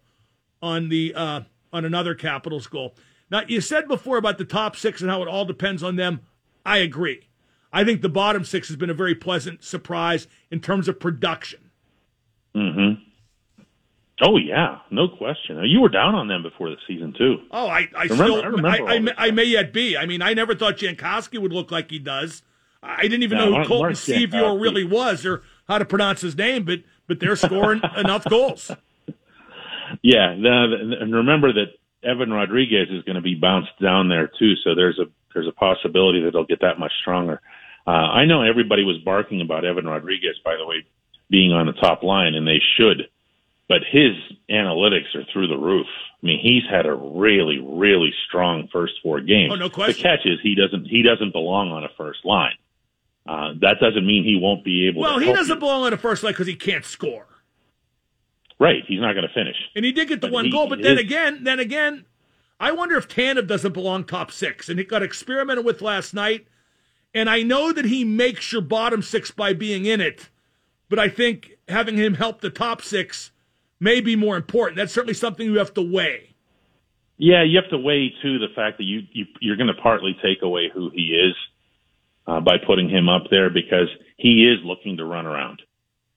on 0.62 0.88
the 0.88 1.12
uh, 1.14 1.42
on 1.74 1.84
another 1.84 2.14
Capitals 2.14 2.66
goal. 2.66 2.94
Now 3.30 3.42
you 3.46 3.60
said 3.60 3.86
before 3.86 4.16
about 4.16 4.38
the 4.38 4.46
top 4.46 4.76
six 4.76 5.02
and 5.02 5.10
how 5.10 5.20
it 5.20 5.28
all 5.28 5.44
depends 5.44 5.82
on 5.82 5.96
them. 5.96 6.20
I 6.64 6.78
agree. 6.78 7.28
I 7.70 7.84
think 7.84 8.00
the 8.00 8.08
bottom 8.08 8.46
six 8.46 8.68
has 8.68 8.78
been 8.78 8.90
a 8.90 8.94
very 8.94 9.14
pleasant 9.14 9.62
surprise 9.62 10.26
in 10.50 10.60
terms 10.60 10.88
of 10.88 10.98
production. 10.98 11.70
hmm 12.54 12.92
Oh 14.20 14.36
yeah, 14.36 14.78
no 14.90 15.08
question. 15.08 15.58
You 15.64 15.80
were 15.80 15.88
down 15.88 16.14
on 16.14 16.28
them 16.28 16.42
before 16.42 16.68
the 16.70 16.76
season 16.86 17.14
too. 17.16 17.38
Oh, 17.50 17.66
I, 17.66 17.88
I 17.96 18.02
Remember- 18.04 18.24
still, 18.24 18.42
I 18.42 18.46
remember 18.46 18.68
I, 18.68 19.24
I, 19.24 19.26
I 19.28 19.30
may 19.30 19.44
yet 19.44 19.72
be. 19.72 19.96
I 19.96 20.06
mean, 20.06 20.22
I 20.22 20.34
never 20.34 20.54
thought 20.54 20.76
Jankowski 20.76 21.38
would 21.40 21.52
look 21.52 21.70
like 21.70 21.90
he 21.90 21.98
does. 21.98 22.42
I 22.82 23.02
didn't 23.02 23.22
even 23.22 23.38
No, 23.38 23.50
know 23.50 23.62
who 23.62 23.68
Colton 23.68 23.92
Sceviour 23.92 24.60
really 24.60 24.84
was 24.84 25.24
or 25.24 25.42
how 25.68 25.78
to 25.78 25.84
pronounce 25.84 26.20
his 26.20 26.36
name, 26.36 26.64
but 26.64 26.80
but 27.06 27.20
they're 27.20 27.36
scoring 27.36 27.80
enough 27.96 28.24
goals. 28.24 28.70
Yeah, 30.02 30.30
and 30.30 31.12
remember 31.14 31.52
that 31.52 31.66
Evan 32.02 32.32
Rodrigues 32.32 32.90
is 32.90 33.02
going 33.04 33.16
to 33.16 33.22
be 33.22 33.34
bounced 33.34 33.70
down 33.80 34.08
there 34.08 34.30
too. 34.38 34.54
So 34.64 34.74
there's 34.74 34.98
a 34.98 35.04
there's 35.34 35.46
a 35.48 35.52
possibility 35.52 36.20
that 36.22 36.32
they'll 36.32 36.44
get 36.44 36.60
that 36.60 36.78
much 36.78 36.92
stronger. 37.00 37.40
Uh, 37.86 37.90
I 37.90 38.24
know 38.26 38.42
everybody 38.42 38.84
was 38.84 38.98
barking 39.04 39.40
about 39.40 39.64
Evan 39.64 39.86
Rodrigues, 39.86 40.38
by 40.44 40.56
the 40.56 40.66
way, 40.66 40.84
being 41.30 41.52
on 41.52 41.66
the 41.66 41.72
top 41.72 42.02
line, 42.02 42.34
and 42.34 42.46
they 42.46 42.60
should. 42.76 43.08
But 43.72 43.80
his 43.90 44.12
analytics 44.50 45.14
are 45.14 45.24
through 45.32 45.48
the 45.48 45.56
roof. 45.56 45.86
I 46.22 46.26
mean, 46.26 46.40
he's 46.42 46.62
had 46.70 46.84
a 46.84 46.92
really, 46.92 47.58
really 47.58 48.12
strong 48.28 48.68
first 48.70 48.92
four 49.02 49.22
games. 49.22 49.50
Oh, 49.50 49.56
no 49.56 49.70
question. 49.70 49.96
The 49.96 50.02
catch 50.02 50.26
is 50.26 50.38
he 50.42 50.54
doesn't 50.54 50.84
he 50.84 51.02
doesn't 51.02 51.32
belong 51.32 51.70
on 51.70 51.82
a 51.82 51.88
first 51.96 52.18
line. 52.22 52.56
Uh, 53.26 53.54
that 53.62 53.78
doesn't 53.80 54.04
mean 54.06 54.24
he 54.24 54.38
won't 54.38 54.62
be 54.62 54.88
able. 54.88 55.02
To 55.04 55.08
Well, 55.08 55.18
he 55.20 55.32
doesn't 55.32 55.54
you. 55.54 55.60
belong 55.60 55.84
on 55.84 55.92
a 55.94 55.96
first 55.96 56.22
line 56.22 56.34
because 56.34 56.48
he 56.48 56.54
can't 56.54 56.84
score. 56.84 57.26
Right, 58.60 58.84
he's 58.86 59.00
not 59.00 59.14
going 59.14 59.26
to 59.26 59.32
finish. 59.32 59.56
And 59.74 59.86
he 59.86 59.92
did 59.92 60.08
get 60.08 60.20
the 60.20 60.26
But 60.26 60.34
one 60.34 60.44
he 60.44 60.50
goal, 60.50 60.68
but 60.68 60.82
then 60.82 60.98
again, 60.98 61.42
then 61.44 61.58
again, 61.58 62.04
I 62.60 62.72
wonder 62.72 62.98
if 62.98 63.08
Tanev 63.08 63.46
doesn't 63.46 63.72
belong 63.72 64.04
top 64.04 64.30
six. 64.30 64.68
And 64.68 64.78
he 64.78 64.84
got 64.84 65.02
experimented 65.02 65.64
with 65.64 65.80
last 65.80 66.12
night. 66.12 66.46
And 67.14 67.30
I 67.30 67.42
know 67.42 67.72
that 67.72 67.86
he 67.86 68.04
makes 68.04 68.52
your 68.52 68.60
bottom 68.60 69.00
six 69.02 69.30
by 69.30 69.54
being 69.54 69.86
in 69.86 70.02
it, 70.02 70.28
but 70.90 70.98
I 70.98 71.08
think 71.08 71.52
having 71.68 71.96
him 71.96 72.14
help 72.14 72.40
the 72.42 72.50
top 72.50 72.82
six 72.82 73.31
may 73.82 74.00
be 74.00 74.16
more 74.16 74.36
important. 74.36 74.76
That's 74.76 74.92
certainly 74.92 75.14
something 75.14 75.44
you 75.44 75.58
have 75.58 75.74
to 75.74 75.82
weigh. 75.82 76.30
Yeah, 77.18 77.42
you 77.42 77.60
have 77.60 77.70
to 77.70 77.78
weigh 77.78 78.12
too 78.22 78.38
the 78.38 78.48
fact 78.54 78.78
that 78.78 78.84
you, 78.84 79.02
you 79.12 79.26
you're 79.40 79.56
going 79.56 79.68
to 79.74 79.80
partly 79.82 80.16
take 80.22 80.42
away 80.42 80.70
who 80.72 80.90
he 80.90 81.12
is 81.14 81.34
uh, 82.26 82.40
by 82.40 82.56
putting 82.66 82.88
him 82.88 83.08
up 83.08 83.24
there 83.30 83.50
because 83.50 83.88
he 84.16 84.48
is 84.48 84.64
looking 84.64 84.96
to 84.96 85.04
run 85.04 85.26
around. 85.26 85.60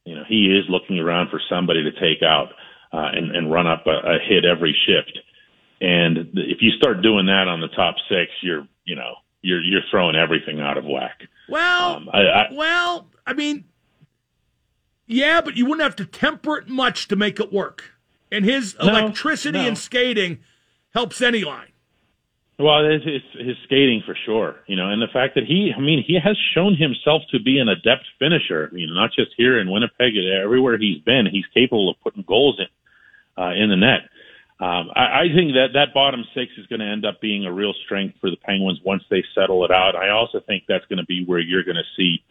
You 0.06 0.16
know, 0.16 0.24
he 0.28 0.46
is 0.48 0.66
looking 0.70 1.00
around 1.00 1.30
for 1.30 1.42
somebody 1.50 1.84
to 1.84 1.92
take 1.92 2.24
out 2.24 2.50
uh, 2.94 3.10
and 3.14 3.36
and 3.36 3.52
run 3.52 3.68
up 3.68 3.86
a, 3.88 4.16
a 4.16 4.20
hit 4.28 4.46
every 4.46 4.76
shift. 4.86 5.20
And 5.82 6.18
if 6.36 6.60
you 6.62 6.72
start 6.78 7.02
doing 7.02 7.26
that 7.26 7.48
on 7.48 7.60
the 7.60 7.68
top 7.70 7.96
six, 8.10 8.32
you're 8.42 8.68
you 8.86 8.96
know 8.96 9.16
you're 9.42 9.62
you're 9.62 9.82
throwing 9.92 10.16
everything 10.16 10.60
out 10.62 10.78
of 10.78 10.86
whack. 10.86 11.22
Well, 11.50 11.96
Um, 11.98 12.10
I, 12.12 12.20
I, 12.22 12.48
well, 12.52 13.08
I 13.28 13.34
mean, 13.34 13.66
yeah, 15.08 15.42
but 15.42 15.56
you 15.58 15.66
wouldn't 15.66 15.84
have 15.84 15.96
to 15.98 16.06
temper 16.06 16.58
it 16.58 16.68
much 16.68 17.08
to 17.10 17.16
make 17.16 17.40
it 17.40 17.52
work. 17.54 17.92
And 18.32 18.44
his 18.44 18.76
No, 18.80 18.88
electricity 18.90 19.60
no. 19.60 19.68
and 19.68 19.78
skating 19.78 20.40
helps 20.94 21.22
any 21.22 21.44
line. 21.44 21.70
Well, 22.58 22.86
it's, 22.90 23.04
it's 23.06 23.26
his 23.48 23.58
skating 23.66 24.02
for 24.06 24.16
sure, 24.26 24.56
you 24.66 24.78
know, 24.78 24.90
and 24.90 25.02
the 25.02 25.12
fact 25.12 25.36
that 25.36 25.44
he, 25.44 25.74
I 25.76 25.80
mean, 25.82 26.02
he 26.08 26.18
has 26.24 26.38
shown 26.54 26.76
himself 26.76 27.24
to 27.32 27.40
be 27.40 27.60
an 27.60 27.68
adept 27.68 28.06
finisher. 28.18 28.70
You 28.74 28.88
know, 28.88 28.94
not 28.94 29.12
just 29.14 29.32
here 29.36 29.60
in 29.60 29.70
Winnipeg, 29.70 30.14
everywhere 30.42 30.78
he's 30.78 31.02
been, 31.02 31.26
he's 31.30 31.46
capable 31.54 31.90
of 31.90 31.98
putting 32.02 32.24
goals 32.26 32.60
in 32.60 33.44
uh, 33.44 33.52
in 33.52 33.70
the 33.70 33.76
net. 33.76 34.08
Um, 34.58 34.90
I, 34.96 35.24
I 35.24 35.28
think 35.36 35.52
that 35.54 35.72
that 35.74 35.94
bottom 35.94 36.24
six 36.34 36.54
is 36.58 36.66
going 36.68 36.80
to 36.80 36.86
end 36.86 37.06
up 37.06 37.20
being 37.20 37.44
a 37.46 37.52
real 37.52 37.74
strength 37.84 38.16
for 38.22 38.30
the 38.30 38.38
Penguins 38.38 38.80
once 38.86 39.04
they 39.10 39.22
settle 39.36 39.66
it 39.66 39.72
out. 39.72 39.98
I 39.98 40.12
also 40.12 40.40
think 40.40 40.64
that's 40.66 40.86
going 40.86 41.00
to 41.00 41.06
be 41.06 41.26
where 41.26 41.40
you're 41.40 41.66
going 41.66 41.76
to 41.76 41.84
see 41.98 42.24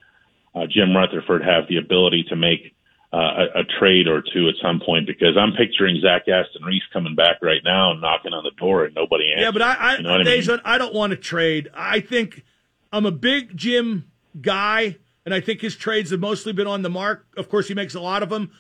uh, 0.55 0.67
Jim 0.69 0.97
Rutherford 0.97 1.43
have 1.43 1.69
the 1.69 1.79
ability 1.79 2.25
to 2.29 2.37
make 2.37 2.75
uh, 3.13 3.47
a, 3.57 3.61
a 3.61 3.65
trade 3.79 4.09
or 4.09 4.23
two 4.33 4.49
at 4.49 4.55
some 4.61 4.81
point 4.85 5.07
because 5.07 5.37
I'm 5.39 5.53
picturing 5.53 6.01
Zach 6.01 6.23
Aston 6.29 6.65
Reese 6.65 6.83
coming 6.93 7.15
back 7.15 7.37
right 7.43 7.63
now 7.65 7.93
and 7.93 8.01
knocking 8.01 8.33
on 8.33 8.43
the 8.43 8.51
door 8.59 8.85
and 8.85 8.95
nobody 8.95 9.33
answers. 9.33 9.45
Yeah, 9.45 9.51
but 9.53 9.63
I, 9.63 9.75
I, 9.75 9.97
You 9.97 10.03
know 10.03 10.11
I 10.15 10.25
mean? 10.25 10.61
I 10.65 10.79
don't 10.79 10.95
want 10.95 11.11
to 11.13 11.17
trade. 11.17 11.71
I 11.75 12.01
think 12.01 12.45
I'm 12.93 13.07
a 13.07 13.13
big 13.13 13.57
Jim 13.57 14.11
guy, 14.41 14.97
and 15.25 15.33
I 15.33 15.41
think 15.41 15.61
his 15.61 15.77
trades 15.77 16.11
have 16.11 16.21
mostly 16.21 16.53
been 16.53 16.67
on 16.67 16.83
the 16.83 16.91
mark. 16.91 17.27
Of 17.37 17.49
course, 17.49 17.69
he 17.69 17.75
makes 17.75 17.95
a 17.95 18.01
lot 18.01 18.23
of 18.23 18.31
them. 18.31 18.51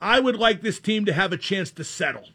I 0.00 0.20
would 0.20 0.36
like 0.36 0.60
this 0.60 0.78
team 0.78 1.06
to 1.06 1.12
have 1.12 1.32
a 1.32 1.36
chance 1.36 1.70
to 1.72 1.84
settle. 1.84 2.28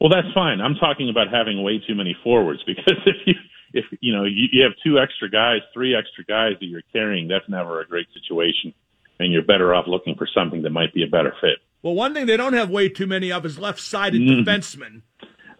Well, 0.00 0.10
that's 0.10 0.32
fine. 0.34 0.60
I'm 0.60 0.74
talking 0.74 1.08
about 1.08 1.28
having 1.32 1.62
way 1.62 1.78
too 1.86 1.94
many 1.94 2.16
forwards 2.22 2.62
because 2.66 2.98
if 3.06 3.16
you 3.26 3.34
if 3.74 3.84
you 4.00 4.14
know 4.14 4.24
you, 4.24 4.46
you 4.52 4.62
have 4.62 4.72
two 4.82 4.98
extra 4.98 5.28
guys, 5.28 5.60
three 5.74 5.94
extra 5.94 6.24
guys 6.24 6.52
that 6.60 6.66
you're 6.66 6.82
carrying, 6.92 7.28
that's 7.28 7.48
never 7.48 7.80
a 7.82 7.86
great 7.86 8.06
situation, 8.14 8.72
and 9.20 9.32
you're 9.32 9.42
better 9.44 9.74
off 9.74 9.86
looking 9.86 10.14
for 10.14 10.26
something 10.34 10.62
that 10.62 10.70
might 10.70 10.94
be 10.94 11.02
a 11.02 11.06
better 11.08 11.34
fit. 11.40 11.58
Well, 11.82 11.94
one 11.94 12.14
thing 12.14 12.24
they 12.26 12.38
don't 12.38 12.54
have 12.54 12.70
way 12.70 12.88
too 12.88 13.06
many 13.06 13.30
of 13.30 13.44
is 13.44 13.58
left-sided 13.58 14.18
Mm. 14.22 14.44
defensemen. 14.44 15.02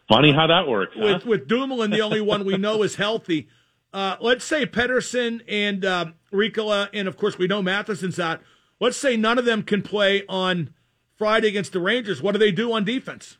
Funny 0.09 0.33
how 0.33 0.47
that 0.47 0.67
works. 0.69 0.93
huh? 0.97 1.05
With 1.05 1.27
with 1.27 1.49
Dumoulin, 1.49 1.91
the 1.91 2.01
only 2.01 2.21
one 2.23 2.45
we 2.47 2.57
know 2.57 2.83
is 2.83 2.95
healthy. 2.97 3.49
Uh, 3.93 4.17
let's 4.21 4.45
say 4.45 4.67
Pettersson 4.67 5.41
and 5.49 5.85
uh, 5.85 6.07
Riikola, 6.33 6.89
and 6.95 7.07
of 7.09 7.17
course 7.17 7.39
we 7.39 7.47
know 7.47 7.63
Matheson's 7.63 8.19
out. 8.19 8.41
Let's 8.81 8.97
say 8.97 9.17
none 9.17 9.39
of 9.39 9.45
them 9.45 9.63
can 9.63 9.83
play 9.83 10.25
on 10.29 10.75
Friday 11.17 11.47
against 11.49 11.73
the 11.73 11.81
Rangers. 11.81 12.21
What 12.21 12.33
do 12.33 12.39
they 12.39 12.51
do 12.53 12.73
on 12.73 12.85
defense? 12.85 13.39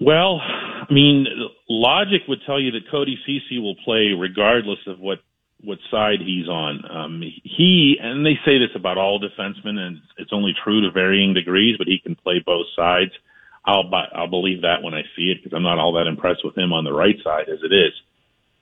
Well, 0.00 0.40
I 0.88 0.92
mean, 0.92 1.26
logic 1.68 2.22
would 2.28 2.40
tell 2.46 2.60
you 2.60 2.72
that 2.72 2.90
Cody 2.90 3.18
Ceci 3.26 3.58
will 3.58 3.76
play 3.84 4.12
regardless 4.18 4.78
of 4.86 4.98
what 4.98 5.18
what 5.62 5.78
side 5.90 6.20
he's 6.20 6.48
on. 6.48 6.84
Um, 6.88 7.22
he 7.22 7.96
and 8.00 8.24
they 8.24 8.34
say 8.44 8.58
this 8.58 8.74
about 8.74 8.98
all 8.98 9.18
defensemen, 9.18 9.78
and 9.78 9.98
it's 10.18 10.32
only 10.32 10.52
true 10.62 10.82
to 10.82 10.90
varying 10.90 11.34
degrees, 11.34 11.76
but 11.78 11.86
he 11.86 11.98
can 11.98 12.14
play 12.14 12.42
both 12.44 12.66
sides. 12.76 13.12
I'll 13.64 13.90
I'll 14.14 14.28
believe 14.28 14.62
that 14.62 14.82
when 14.82 14.94
I 14.94 15.02
see 15.16 15.32
it 15.32 15.38
because 15.42 15.56
I'm 15.56 15.62
not 15.62 15.78
all 15.78 15.94
that 15.94 16.06
impressed 16.06 16.44
with 16.44 16.56
him 16.56 16.72
on 16.72 16.84
the 16.84 16.92
right 16.92 17.16
side 17.24 17.48
as 17.48 17.58
it 17.62 17.74
is. 17.74 17.92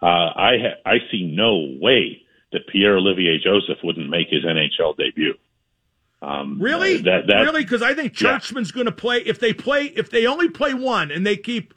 Uh, 0.01 0.07
I 0.07 0.53
ha- 0.61 0.81
I 0.91 0.99
see 1.11 1.25
no 1.25 1.77
way 1.81 2.23
that 2.53 2.67
Pierre 2.69 2.97
Olivier 2.97 3.39
Joseph 3.43 3.79
wouldn't 3.83 4.09
make 4.09 4.29
his 4.31 4.45
NHL 4.45 4.97
debut. 4.97 5.35
Um, 6.23 6.59
Really? 6.61 6.99
That, 7.03 7.27
that, 7.27 7.43
really? 7.43 7.65
Because 7.65 7.83
I 7.83 7.95
think 7.95 8.19
Yeah. 8.19 8.39
Czuczman's 8.39 8.71
going 8.71 8.87
to 8.87 8.93
play. 8.93 9.19
If 9.19 9.41
they 9.41 9.53
play, 9.53 9.87
if 9.87 10.11
they 10.11 10.27
only 10.27 10.49
play 10.49 10.73
one 10.73 11.11
and 11.11 11.27
they 11.27 11.37
keep 11.37 11.75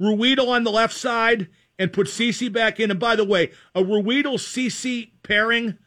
Ruhwedel 0.00 0.48
on 0.48 0.64
the 0.64 0.70
left 0.70 0.94
side 0.94 1.48
and 1.78 1.92
put 1.92 2.08
Ceci 2.08 2.48
back 2.48 2.80
in. 2.80 2.90
And 2.90 2.98
by 3.00 3.16
the 3.16 3.24
way, 3.24 3.50
a 3.74 3.82
Ruhwedel 3.82 4.38
Ceci 4.40 5.12
pairing 5.22 5.78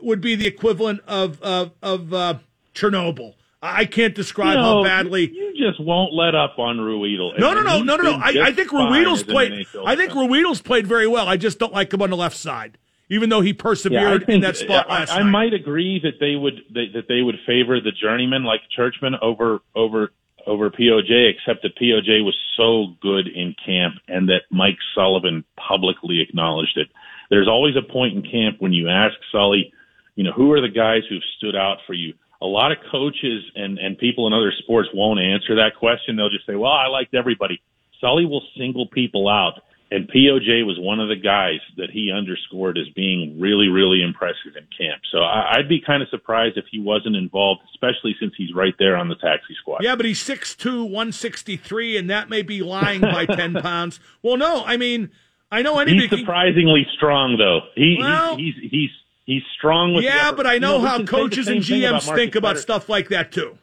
would 0.00 0.20
be 0.20 0.34
the 0.34 0.46
equivalent 0.46 1.00
of 1.06 1.40
of, 1.42 1.72
of 1.82 2.12
uh, 2.14 2.38
Chernobyl. 2.74 3.34
I 3.62 3.82
I 3.82 3.84
can't 3.84 4.14
describe 4.14 4.56
you 4.56 4.60
how 4.60 4.82
badly. 4.82 5.30
You 5.32 5.52
just 5.56 5.80
won't 5.80 6.12
let 6.12 6.34
up 6.34 6.58
on 6.58 6.78
Ruhwedel. 6.78 7.38
No, 7.38 7.54
no, 7.54 7.62
no, 7.62 7.80
no, 7.82 7.96
no, 7.96 8.02
no. 8.02 8.12
I, 8.14 8.48
I 8.48 8.52
think 8.52 8.70
Ruhwedel's 8.70 9.22
played. 9.22 9.66
I 9.86 9.94
think. 9.94 10.10
Ruhwedel's 10.12 10.60
played 10.60 10.86
very 10.86 11.06
well. 11.06 11.28
I 11.28 11.36
just 11.36 11.58
don't 11.60 11.72
like 11.72 11.92
him 11.92 12.02
on 12.02 12.10
the 12.10 12.16
left 12.16 12.36
side, 12.36 12.76
even 13.08 13.28
though 13.30 13.40
he 13.40 13.52
persevered 13.52 14.22
Yeah, 14.22 14.32
I 14.32 14.34
in 14.34 14.40
that 14.40 14.56
spot 14.56 14.86
I, 14.90 14.94
last 15.00 15.12
I 15.12 15.22
night. 15.22 15.30
might 15.30 15.54
agree 15.54 16.00
that 16.02 16.14
they 16.18 16.34
would 16.34 16.62
they, 16.74 16.86
that 16.92 17.06
they 17.08 17.22
would 17.22 17.36
favor 17.46 17.80
the 17.80 17.92
journeyman 17.92 18.42
like 18.42 18.62
Czuczman 18.76 19.14
over 19.22 19.60
over 19.76 20.12
over 20.46 20.70
POJ, 20.70 21.30
except 21.30 21.62
that 21.62 21.76
POJ 21.76 22.24
was 22.24 22.36
so 22.56 22.94
good 23.00 23.28
in 23.28 23.54
camp 23.64 23.94
and 24.08 24.28
that 24.28 24.42
Mike 24.50 24.78
Sullivan 24.94 25.44
publicly 25.56 26.20
acknowledged 26.20 26.76
it. 26.76 26.88
There's 27.30 27.48
always 27.48 27.74
a 27.76 27.92
point 27.92 28.14
in 28.16 28.22
camp 28.22 28.56
when 28.58 28.72
you 28.72 28.88
ask 28.88 29.14
Sully, 29.30 29.72
you 30.16 30.24
know, 30.24 30.32
who 30.32 30.52
are 30.52 30.60
the 30.60 30.68
guys 30.68 31.02
who've 31.08 31.22
stood 31.38 31.56
out 31.56 31.78
for 31.86 31.94
you? 31.94 32.14
A 32.40 32.46
lot 32.46 32.72
of 32.72 32.78
coaches 32.90 33.44
and, 33.54 33.78
and 33.78 33.96
people 33.96 34.26
in 34.26 34.32
other 34.32 34.52
sports 34.58 34.88
won't 34.92 35.20
answer 35.20 35.54
that 35.56 35.76
question. 35.78 36.16
They'll 36.16 36.28
just 36.28 36.46
say, 36.46 36.56
well, 36.56 36.72
I 36.72 36.88
liked 36.88 37.14
everybody. 37.14 37.62
Sully 38.00 38.26
will 38.26 38.42
single 38.58 38.88
people 38.88 39.28
out. 39.28 39.62
And 39.94 40.08
POJ 40.08 40.64
was 40.64 40.78
one 40.80 41.00
of 41.00 41.08
the 41.10 41.16
guys 41.16 41.60
that 41.76 41.90
he 41.90 42.10
underscored 42.10 42.78
as 42.78 42.88
being 42.96 43.38
really, 43.38 43.68
really 43.68 44.02
impressive 44.02 44.56
in 44.56 44.64
camp. 44.76 45.02
So 45.12 45.18
I, 45.18 45.56
I'd 45.58 45.68
be 45.68 45.82
kind 45.86 46.02
of 46.02 46.08
surprised 46.08 46.56
if 46.56 46.64
he 46.70 46.80
wasn't 46.80 47.14
involved, 47.14 47.60
especially 47.74 48.16
since 48.18 48.32
he's 48.38 48.54
right 48.54 48.74
there 48.78 48.96
on 48.96 49.08
the 49.08 49.16
taxi 49.16 49.54
squad. 49.60 49.82
Yeah, 49.82 49.94
but 49.94 50.06
he's 50.06 50.22
6'2", 50.22 50.84
163, 50.84 51.98
and 51.98 52.08
that 52.08 52.30
may 52.30 52.40
be 52.40 52.62
lying 52.62 53.02
by 53.02 53.26
10 53.36 53.54
pounds. 53.54 54.00
Well, 54.22 54.38
no, 54.38 54.64
I 54.64 54.78
mean, 54.78 55.10
I 55.50 55.60
know 55.60 55.78
anybody 55.78 56.08
He's 56.08 56.20
surprisingly 56.20 56.86
strong, 56.96 57.36
though. 57.36 57.60
He, 57.74 57.96
Well- 58.00 58.36
he's, 58.36 58.54
he's 58.54 58.70
he's 58.70 58.90
he's 59.26 59.42
strong 59.58 59.94
with. 59.94 60.04
Yeah, 60.04 60.32
but 60.32 60.46
I 60.46 60.56
know, 60.58 60.76
You 60.76 60.82
we 60.82 60.88
how 60.88 60.96
can 60.96 61.06
say 61.06 61.10
the 61.12 61.18
coaches 61.18 61.48
and 61.48 61.60
GMs 61.60 61.90
Marcus 61.92 62.10
think 62.10 62.34
about 62.34 62.58
stuff 62.58 62.88
like 62.88 63.08
that 63.10 63.30
too. 63.32 63.58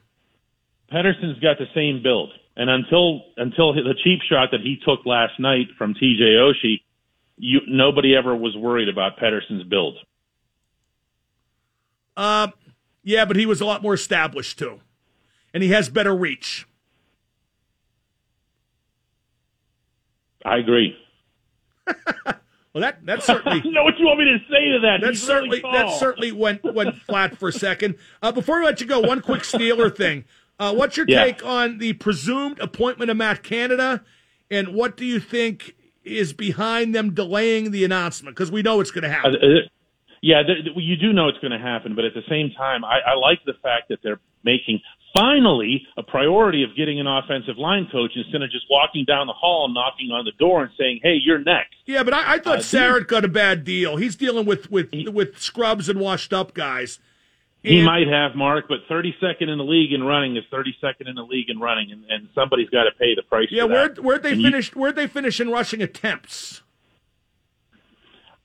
Pettersson's 0.92 1.40
got 1.40 1.58
the 1.58 1.68
same 1.76 2.02
build, 2.02 2.32
and 2.60 2.70
until 2.70 3.22
until 3.38 3.74
the 3.74 3.96
cheap 4.04 4.20
shot 4.30 4.50
that 4.52 4.60
he 4.60 4.78
took 4.86 5.06
last 5.06 5.40
night 5.40 5.68
from 5.78 5.94
TJ 5.94 6.22
Oshie, 6.22 6.82
you 7.38 7.62
nobody 7.66 8.14
ever 8.16 8.36
was 8.36 8.56
worried 8.58 8.90
about 8.90 9.18
Pettersson's 9.18 9.64
build. 9.64 9.98
Uh, 12.18 12.50
yeah, 13.02 13.24
but 13.24 13.38
he 13.38 13.46
was 13.46 13.62
a 13.62 13.66
lot 13.66 13.82
more 13.82 13.94
established 13.94 14.60
too, 14.60 14.82
and 15.54 15.64
he 15.64 15.70
has 15.70 15.88
better 15.88 16.14
reach. 16.14 16.68
I 20.44 20.58
agree. 20.58 20.98
Well, 22.74 22.82
that 22.82 23.06
that 23.06 23.24
certainly 23.24 23.62
know 23.72 23.84
what 23.84 23.98
you 23.98 24.06
want 24.06 24.20
me 24.20 24.26
to 24.26 24.38
say 24.50 24.70
to 24.72 24.80
that. 24.82 25.02
that 25.02 25.10
He's 25.10 25.24
certainly 25.24 25.62
really 25.62 25.78
that 25.78 26.00
certainly 26.00 26.32
went 26.32 26.64
went 26.64 26.96
flat 26.96 27.38
for 27.38 27.50
a 27.50 27.54
second. 27.54 27.96
Uh, 28.22 28.32
before 28.32 28.60
we 28.60 28.66
let 28.66 28.80
you 28.80 28.88
go, 28.88 29.00
one 29.00 29.22
quick 29.22 29.42
Steeler 29.44 29.96
thing. 29.96 30.26
Uh, 30.60 30.74
what's 30.74 30.98
your 30.98 31.06
Yeah. 31.08 31.24
take 31.24 31.46
on 31.46 31.78
the 31.78 31.94
presumed 31.94 32.60
appointment 32.60 33.10
of 33.10 33.18
Matt 33.18 33.44
Canada, 33.44 34.04
and 34.52 34.70
what 34.70 34.98
do 34.98 35.06
you 35.06 35.20
think 35.20 35.76
is 36.04 36.34
behind 36.34 36.94
them 36.94 37.14
delaying 37.14 37.72
the 37.72 37.84
announcement? 37.86 38.36
Because 38.36 38.52
we 38.52 38.62
know 38.62 38.80
it's 38.82 38.92
going 38.92 39.04
to 39.04 39.10
Uh, 39.10 39.14
happen. 39.14 39.36
uh, 39.36 39.70
yeah, 40.22 40.44
th- 40.44 40.64
th- 40.66 40.76
you 40.78 40.98
do 40.98 41.14
know 41.14 41.30
it's 41.30 41.38
going 41.40 41.52
to 41.52 41.58
happen, 41.60 41.96
but 41.96 42.04
at 42.04 42.14
the 42.14 42.24
same 42.30 42.52
time, 42.52 42.84
I, 42.84 43.00
I 43.08 43.14
like 43.16 43.40
the 43.46 43.54
fact 43.64 43.88
that 43.90 44.00
they're 44.04 44.20
making 44.44 44.82
finally 45.16 45.86
a 45.98 46.04
priority 46.04 46.64
of 46.64 46.76
getting 46.76 47.00
an 47.00 47.08
offensive 47.08 47.58
line 47.58 47.88
coach 47.92 48.12
instead 48.16 48.42
of 48.42 48.52
just 48.52 48.66
walking 48.70 49.06
down 49.06 49.28
the 49.28 49.34
hall 49.34 49.66
and 49.66 49.74
knocking 49.74 50.12
on 50.12 50.24
the 50.26 50.32
door 50.34 50.64
and 50.64 50.72
saying, 50.78 51.00
"Hey, 51.02 51.16
you're 51.16 51.40
next." 51.40 51.76
Yeah, 51.86 52.04
but 52.04 52.14
I, 52.14 52.34
I 52.36 52.38
thought 52.40 52.60
Uh, 52.60 52.62
Sarrett 52.62 53.08
got 53.08 53.26
a 53.26 53.28
bad 53.30 53.64
deal. 53.64 53.96
He's 53.98 54.16
dealing 54.16 54.46
with 54.46 54.70
with 54.72 54.92
with 55.12 55.40
scrubs 55.40 55.90
and 55.90 56.00
washed 56.00 56.32
up 56.34 56.54
guys. 56.54 57.00
He 57.62 57.78
And- 57.78 57.86
might 57.86 58.08
have 58.08 58.36
Mark, 58.36 58.68
but 58.70 58.88
32nd 58.88 59.50
in 59.50 59.58
the 59.58 59.64
league 59.66 59.92
in 59.92 60.02
running 60.04 60.38
is 60.38 60.44
32nd 60.52 61.08
in 61.10 61.16
the 61.16 61.24
league 61.24 61.50
in 61.50 61.60
running, 61.60 61.92
and, 61.92 62.06
and 62.10 62.30
somebody's 62.34 62.70
got 62.70 62.86
to 62.86 62.92
pay 62.92 63.16
the 63.16 63.22
price. 63.24 63.50
Yeah, 63.52 63.66
where 63.66 63.90
where'd 63.96 64.24
they 64.24 64.32
And 64.32 64.42
you- 64.42 64.48
finish? 64.50 64.74
Where'd 64.76 64.96
they 64.96 65.08
finish 65.08 65.42
in 65.42 65.50
rushing 65.50 65.82
attempts? 65.82 66.62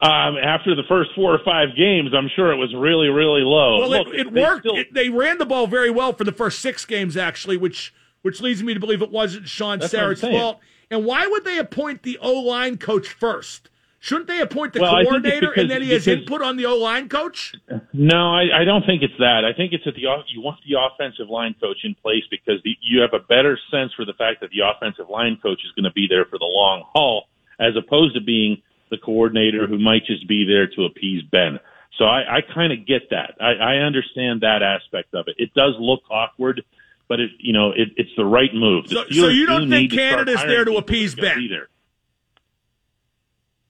Um, 0.00 0.36
after 0.36 0.74
the 0.74 0.82
first 0.88 1.10
four 1.14 1.32
or 1.32 1.38
five 1.44 1.68
games, 1.76 2.10
I'm 2.14 2.28
sure 2.34 2.52
it 2.52 2.56
was 2.56 2.74
really, 2.74 3.08
really 3.08 3.40
low. 3.42 3.78
Well, 3.78 3.88
Look, 3.90 4.08
it, 4.08 4.26
it 4.26 4.34
they 4.34 4.42
worked. 4.42 4.60
still- 4.66 4.76
It- 4.76 4.92
they 4.92 5.08
ran 5.08 5.38
the 5.38 5.46
ball 5.46 5.66
very 5.66 5.90
well 5.90 6.12
for 6.12 6.24
the 6.24 6.32
first 6.32 6.58
six 6.58 6.84
games, 6.84 7.16
actually, 7.16 7.56
which 7.56 7.92
which 8.22 8.40
leads 8.40 8.62
me 8.62 8.72
to 8.72 8.80
believe 8.80 9.02
it 9.02 9.10
wasn't 9.10 9.46
Sean 9.46 9.78
That's 9.78 9.92
Sarrett's 9.92 10.22
fault. 10.22 10.58
And 10.90 11.04
why 11.04 11.26
would 11.26 11.44
they 11.44 11.58
appoint 11.58 12.02
the 12.04 12.16
O 12.22 12.32
line 12.32 12.78
coach 12.78 13.08
first? 13.08 13.68
Shouldn't 14.04 14.26
they 14.26 14.40
appoint 14.40 14.74
the 14.74 14.82
Well, 14.82 14.94
I 14.96 15.04
think 15.04 15.24
it's 15.24 15.40
coordinator 15.40 15.52
and 15.52 15.70
then 15.70 15.80
he 15.80 15.88
has 15.92 16.04
because- 16.04 16.20
input 16.20 16.42
on 16.42 16.58
the 16.58 16.66
O 16.66 16.76
line 16.76 17.08
coach? 17.08 17.54
No, 17.94 18.34
I, 18.34 18.60
I 18.60 18.64
don't 18.66 18.84
think 18.84 19.02
it's 19.02 19.16
that. 19.18 19.46
I 19.46 19.56
think 19.56 19.72
it's 19.72 19.82
that 19.86 19.94
the 19.94 20.02
you 20.28 20.42
want 20.42 20.60
the 20.68 20.76
offensive 20.78 21.30
line 21.30 21.54
coach 21.58 21.78
in 21.84 21.94
place 21.94 22.24
because 22.30 22.60
the, 22.64 22.76
you 22.82 23.00
have 23.00 23.14
a 23.14 23.18
better 23.24 23.58
sense 23.70 23.94
for 23.94 24.04
the 24.04 24.12
fact 24.12 24.42
that 24.42 24.50
the 24.50 24.60
offensive 24.60 25.08
line 25.08 25.38
coach 25.42 25.60
is 25.64 25.72
going 25.74 25.84
to 25.88 25.92
be 25.92 26.06
there 26.06 26.26
for 26.26 26.36
the 26.38 26.44
long 26.44 26.84
haul, 26.92 27.24
as 27.58 27.72
opposed 27.78 28.14
to 28.14 28.20
being 28.20 28.60
the 28.90 28.98
coordinator 28.98 29.66
who 29.66 29.78
might 29.78 30.04
just 30.04 30.28
be 30.28 30.44
there 30.44 30.66
to 30.66 30.84
appease 30.84 31.22
Ben. 31.32 31.58
So 31.96 32.04
I, 32.04 32.20
I 32.28 32.40
kind 32.54 32.74
of 32.74 32.86
get 32.86 33.08
that. 33.08 33.36
I, 33.40 33.52
I 33.54 33.74
understand 33.86 34.42
that 34.42 34.62
aspect 34.62 35.14
of 35.14 35.28
it. 35.28 35.36
It 35.38 35.54
does 35.54 35.76
look 35.80 36.00
awkward, 36.10 36.62
but 37.08 37.20
it 37.20 37.30
you 37.38 37.54
know 37.54 37.70
it, 37.70 37.88
it's 37.96 38.10
the 38.18 38.26
right 38.26 38.52
move. 38.52 38.88
The 38.90 38.96
So- 38.96 39.04
so 39.22 39.28
you 39.28 39.46
don't 39.46 39.64
do 39.64 39.70
think 39.70 39.92
Canada's 39.92 40.42
there 40.42 40.66
to 40.66 40.76
appease 40.76 41.14
that 41.14 41.20
are 41.20 41.22
gonna 41.24 41.34
Ben? 41.36 41.42
be 41.42 41.48
there. 41.48 41.68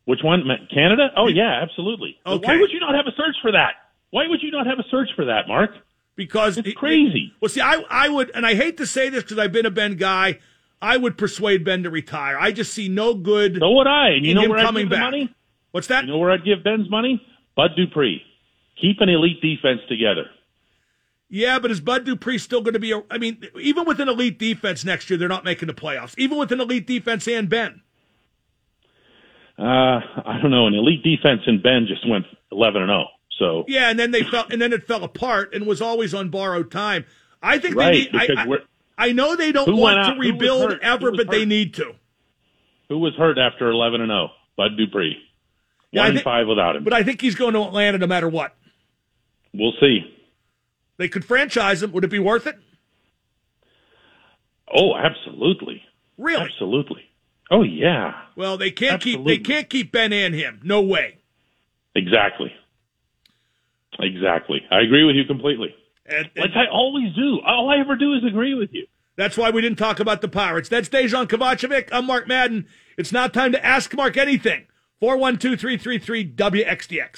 Which 0.07 0.21
one? 0.23 0.43
Canada? 0.73 1.09
Oh 1.17 1.29
yeah, 1.29 1.61
absolutely. 1.63 2.17
Okay. 2.27 2.47
Why 2.47 2.61
would 2.61 2.71
you 2.71 2.81
not 2.81 2.95
have 2.95 3.07
a 3.07 3.13
search 3.17 3.37
for 3.43 3.53
that? 3.53 3.75
Why 4.11 4.27
would 4.29 4.43
you 4.43 4.51
not 4.51 4.67
have 4.67 4.79
a 4.79 4.85
search 4.91 5.09
for 5.17 5.25
that, 5.25 5.49
Mark? 5.49 5.71
Because 6.17 6.59
It's 6.59 6.69
it- 6.69 6.77
crazy. 6.77 7.33
well, 7.41 7.49
see, 7.49 7.61
I 7.61 7.83
I 7.91 8.09
would, 8.09 8.31
and 8.35 8.45
I 8.47 8.55
hate 8.55 8.77
to 8.77 8.87
say 8.87 9.09
this 9.09 9.23
because 9.25 9.39
I've 9.39 9.53
been 9.53 9.67
a 9.67 9.71
Ben 9.71 9.97
guy. 9.97 10.39
I 10.83 10.99
would 10.99 11.17
persuade 11.17 11.65
Ben 11.65 11.83
to 11.85 11.91
retire. 11.91 12.37
I 12.39 12.53
just 12.53 12.75
see 12.75 12.89
no 12.89 13.15
good. 13.15 13.57
So 13.59 13.71
would 13.73 13.87
I. 13.87 14.11
And 14.11 14.27
you 14.27 14.35
know 14.35 14.49
where 14.49 14.59
I'd 14.59 14.75
give 14.75 14.91
the 14.91 14.97
back. 14.97 15.01
money? 15.01 15.35
What's 15.71 15.87
that? 15.87 16.05
You 16.05 16.11
know 16.13 16.19
where 16.19 16.31
I'd 16.31 16.45
give 16.45 16.63
Ben's 16.63 16.91
money? 16.91 17.27
Bud 17.57 17.71
Dupree. 17.75 18.21
Keep 18.81 19.01
an 19.01 19.09
elite 19.09 19.41
defense 19.41 19.81
together. 19.89 20.27
Yeah, 21.31 21.59
but 21.59 21.71
is 21.71 21.81
Bud 21.81 22.05
Dupree 22.05 22.39
still 22.39 22.61
going 22.61 22.75
to 22.75 22.79
be? 22.81 22.93
A, 22.93 23.03
I 23.11 23.19
mean, 23.19 23.43
even 23.59 23.87
with 23.87 23.99
an 23.99 24.09
elite 24.09 24.39
defense 24.39 24.85
next 24.85 25.09
year, 25.09 25.17
they're 25.17 25.29
not 25.29 25.45
making 25.45 25.69
the 25.69 25.75
playoffs. 25.75 26.15
Even 26.19 26.37
with 26.39 26.53
an 26.53 26.61
elite 26.61 26.87
defense 26.87 27.27
and 27.27 27.49
Ben. 27.49 27.81
Uh, 29.59 29.63
I 30.25 30.39
don't 30.43 30.51
know. 30.51 30.67
An 30.67 30.75
elite 30.75 31.03
defense 31.03 31.43
and 31.47 31.63
Ben 31.63 31.87
just 31.87 32.09
went 32.09 32.27
eleven 32.51 32.83
and 32.83 32.89
zero. 32.91 33.07
So 33.39 33.65
Yeah, 33.69 33.91
and 33.91 33.99
then 33.99 34.11
they 34.13 34.23
fell, 34.23 34.47
and 34.51 34.61
then 34.61 34.73
it 34.73 34.87
fell 34.87 35.03
apart 35.05 35.55
and 35.55 35.67
was 35.67 35.81
always 35.81 36.15
on 36.15 36.29
borrowed 36.31 36.71
time. 36.71 37.05
I 37.43 37.59
think 37.59 37.77
Right, 37.77 38.11
they 38.13 38.19
need. 38.19 38.39
I, 38.39 38.43
I, 38.43 39.07
I 39.09 39.13
know 39.13 39.35
they 39.37 39.53
don't 39.53 39.77
want 39.77 39.99
out- 39.99 40.15
to 40.15 40.19
rebuild 40.21 40.79
ever, 40.83 41.13
but 41.13 41.31
they 41.31 41.45
need 41.45 41.75
to. 41.75 41.95
who 42.89 42.99
was 42.99 43.15
hurt 43.17 43.39
after 43.39 43.71
eleven 43.71 44.01
and 44.01 44.11
zero? 44.11 44.31
Bud 44.57 44.77
Dupree. 44.77 45.17
Yeah, 45.91 46.03
One 46.05 46.13
think- 46.15 46.25
five 46.25 46.47
without 46.49 46.77
him. 46.77 46.85
But 46.85 46.93
I 46.93 47.03
think 47.03 47.21
he's 47.21 47.35
going 47.35 47.55
to 47.55 47.63
Atlanta 47.63 47.99
no 47.99 48.07
matter 48.07 48.29
what. 48.29 48.55
We'll 49.53 49.75
see. 49.81 50.01
They 50.97 51.09
could 51.09 51.25
franchise 51.25 51.83
him. 51.83 51.91
Would 51.93 52.05
it 52.05 52.11
be 52.11 52.19
worth 52.21 52.47
it? 52.47 52.57
Oh, 54.73 54.95
absolutely, 54.97 55.83
Really? 56.19 56.45
absolutely. 56.45 57.03
Oh 57.51 57.63
yeah, 57.63 58.15
Well, 58.37 58.57
they 58.57 58.71
can't 58.71 58.95
Absolutely. 58.95 59.37
keep 59.37 59.47
they 59.47 59.53
can't 59.55 59.69
keep 59.71 59.93
Ben 59.93 60.13
and 60.13 60.35
him. 60.35 60.61
No 60.65 60.81
way. 60.81 61.19
exactly, 61.95 62.53
exactly. 63.99 64.61
I 64.71 64.81
agree 64.81 65.05
with 65.05 65.17
you 65.17 65.25
completely. 65.25 65.75
And, 66.07 66.31
and 66.37 66.37
Like 66.37 66.51
I 66.57 66.67
always 66.71 67.15
do. 67.15 67.41
All 67.47 67.71
I 67.71 67.79
ever 67.79 67.97
do 67.97 68.15
is 68.15 68.25
agree 68.25 68.55
with 68.55 68.71
you. 68.73 68.87
that's 69.17 69.37
why 69.37 69.51
we 69.51 69.61
didn't 69.63 69.79
talk 69.79 70.01
about 70.01 70.21
the 70.21 70.29
Pirates. 70.29 70.69
That's 70.69 70.89
Dejan 70.89 71.27
Kovacevic. 71.27 71.89
I'm 71.93 72.07
Mark 72.07 72.27
Madden. 72.29 72.67
It's 72.97 73.13
now 73.13 73.27
time 73.29 73.53
to 73.53 73.65
ask 73.65 73.95
Mark 73.95 74.17
anything. 74.17 74.67
412 75.01 75.59
333 75.61 76.33
WXDX. 76.35 77.09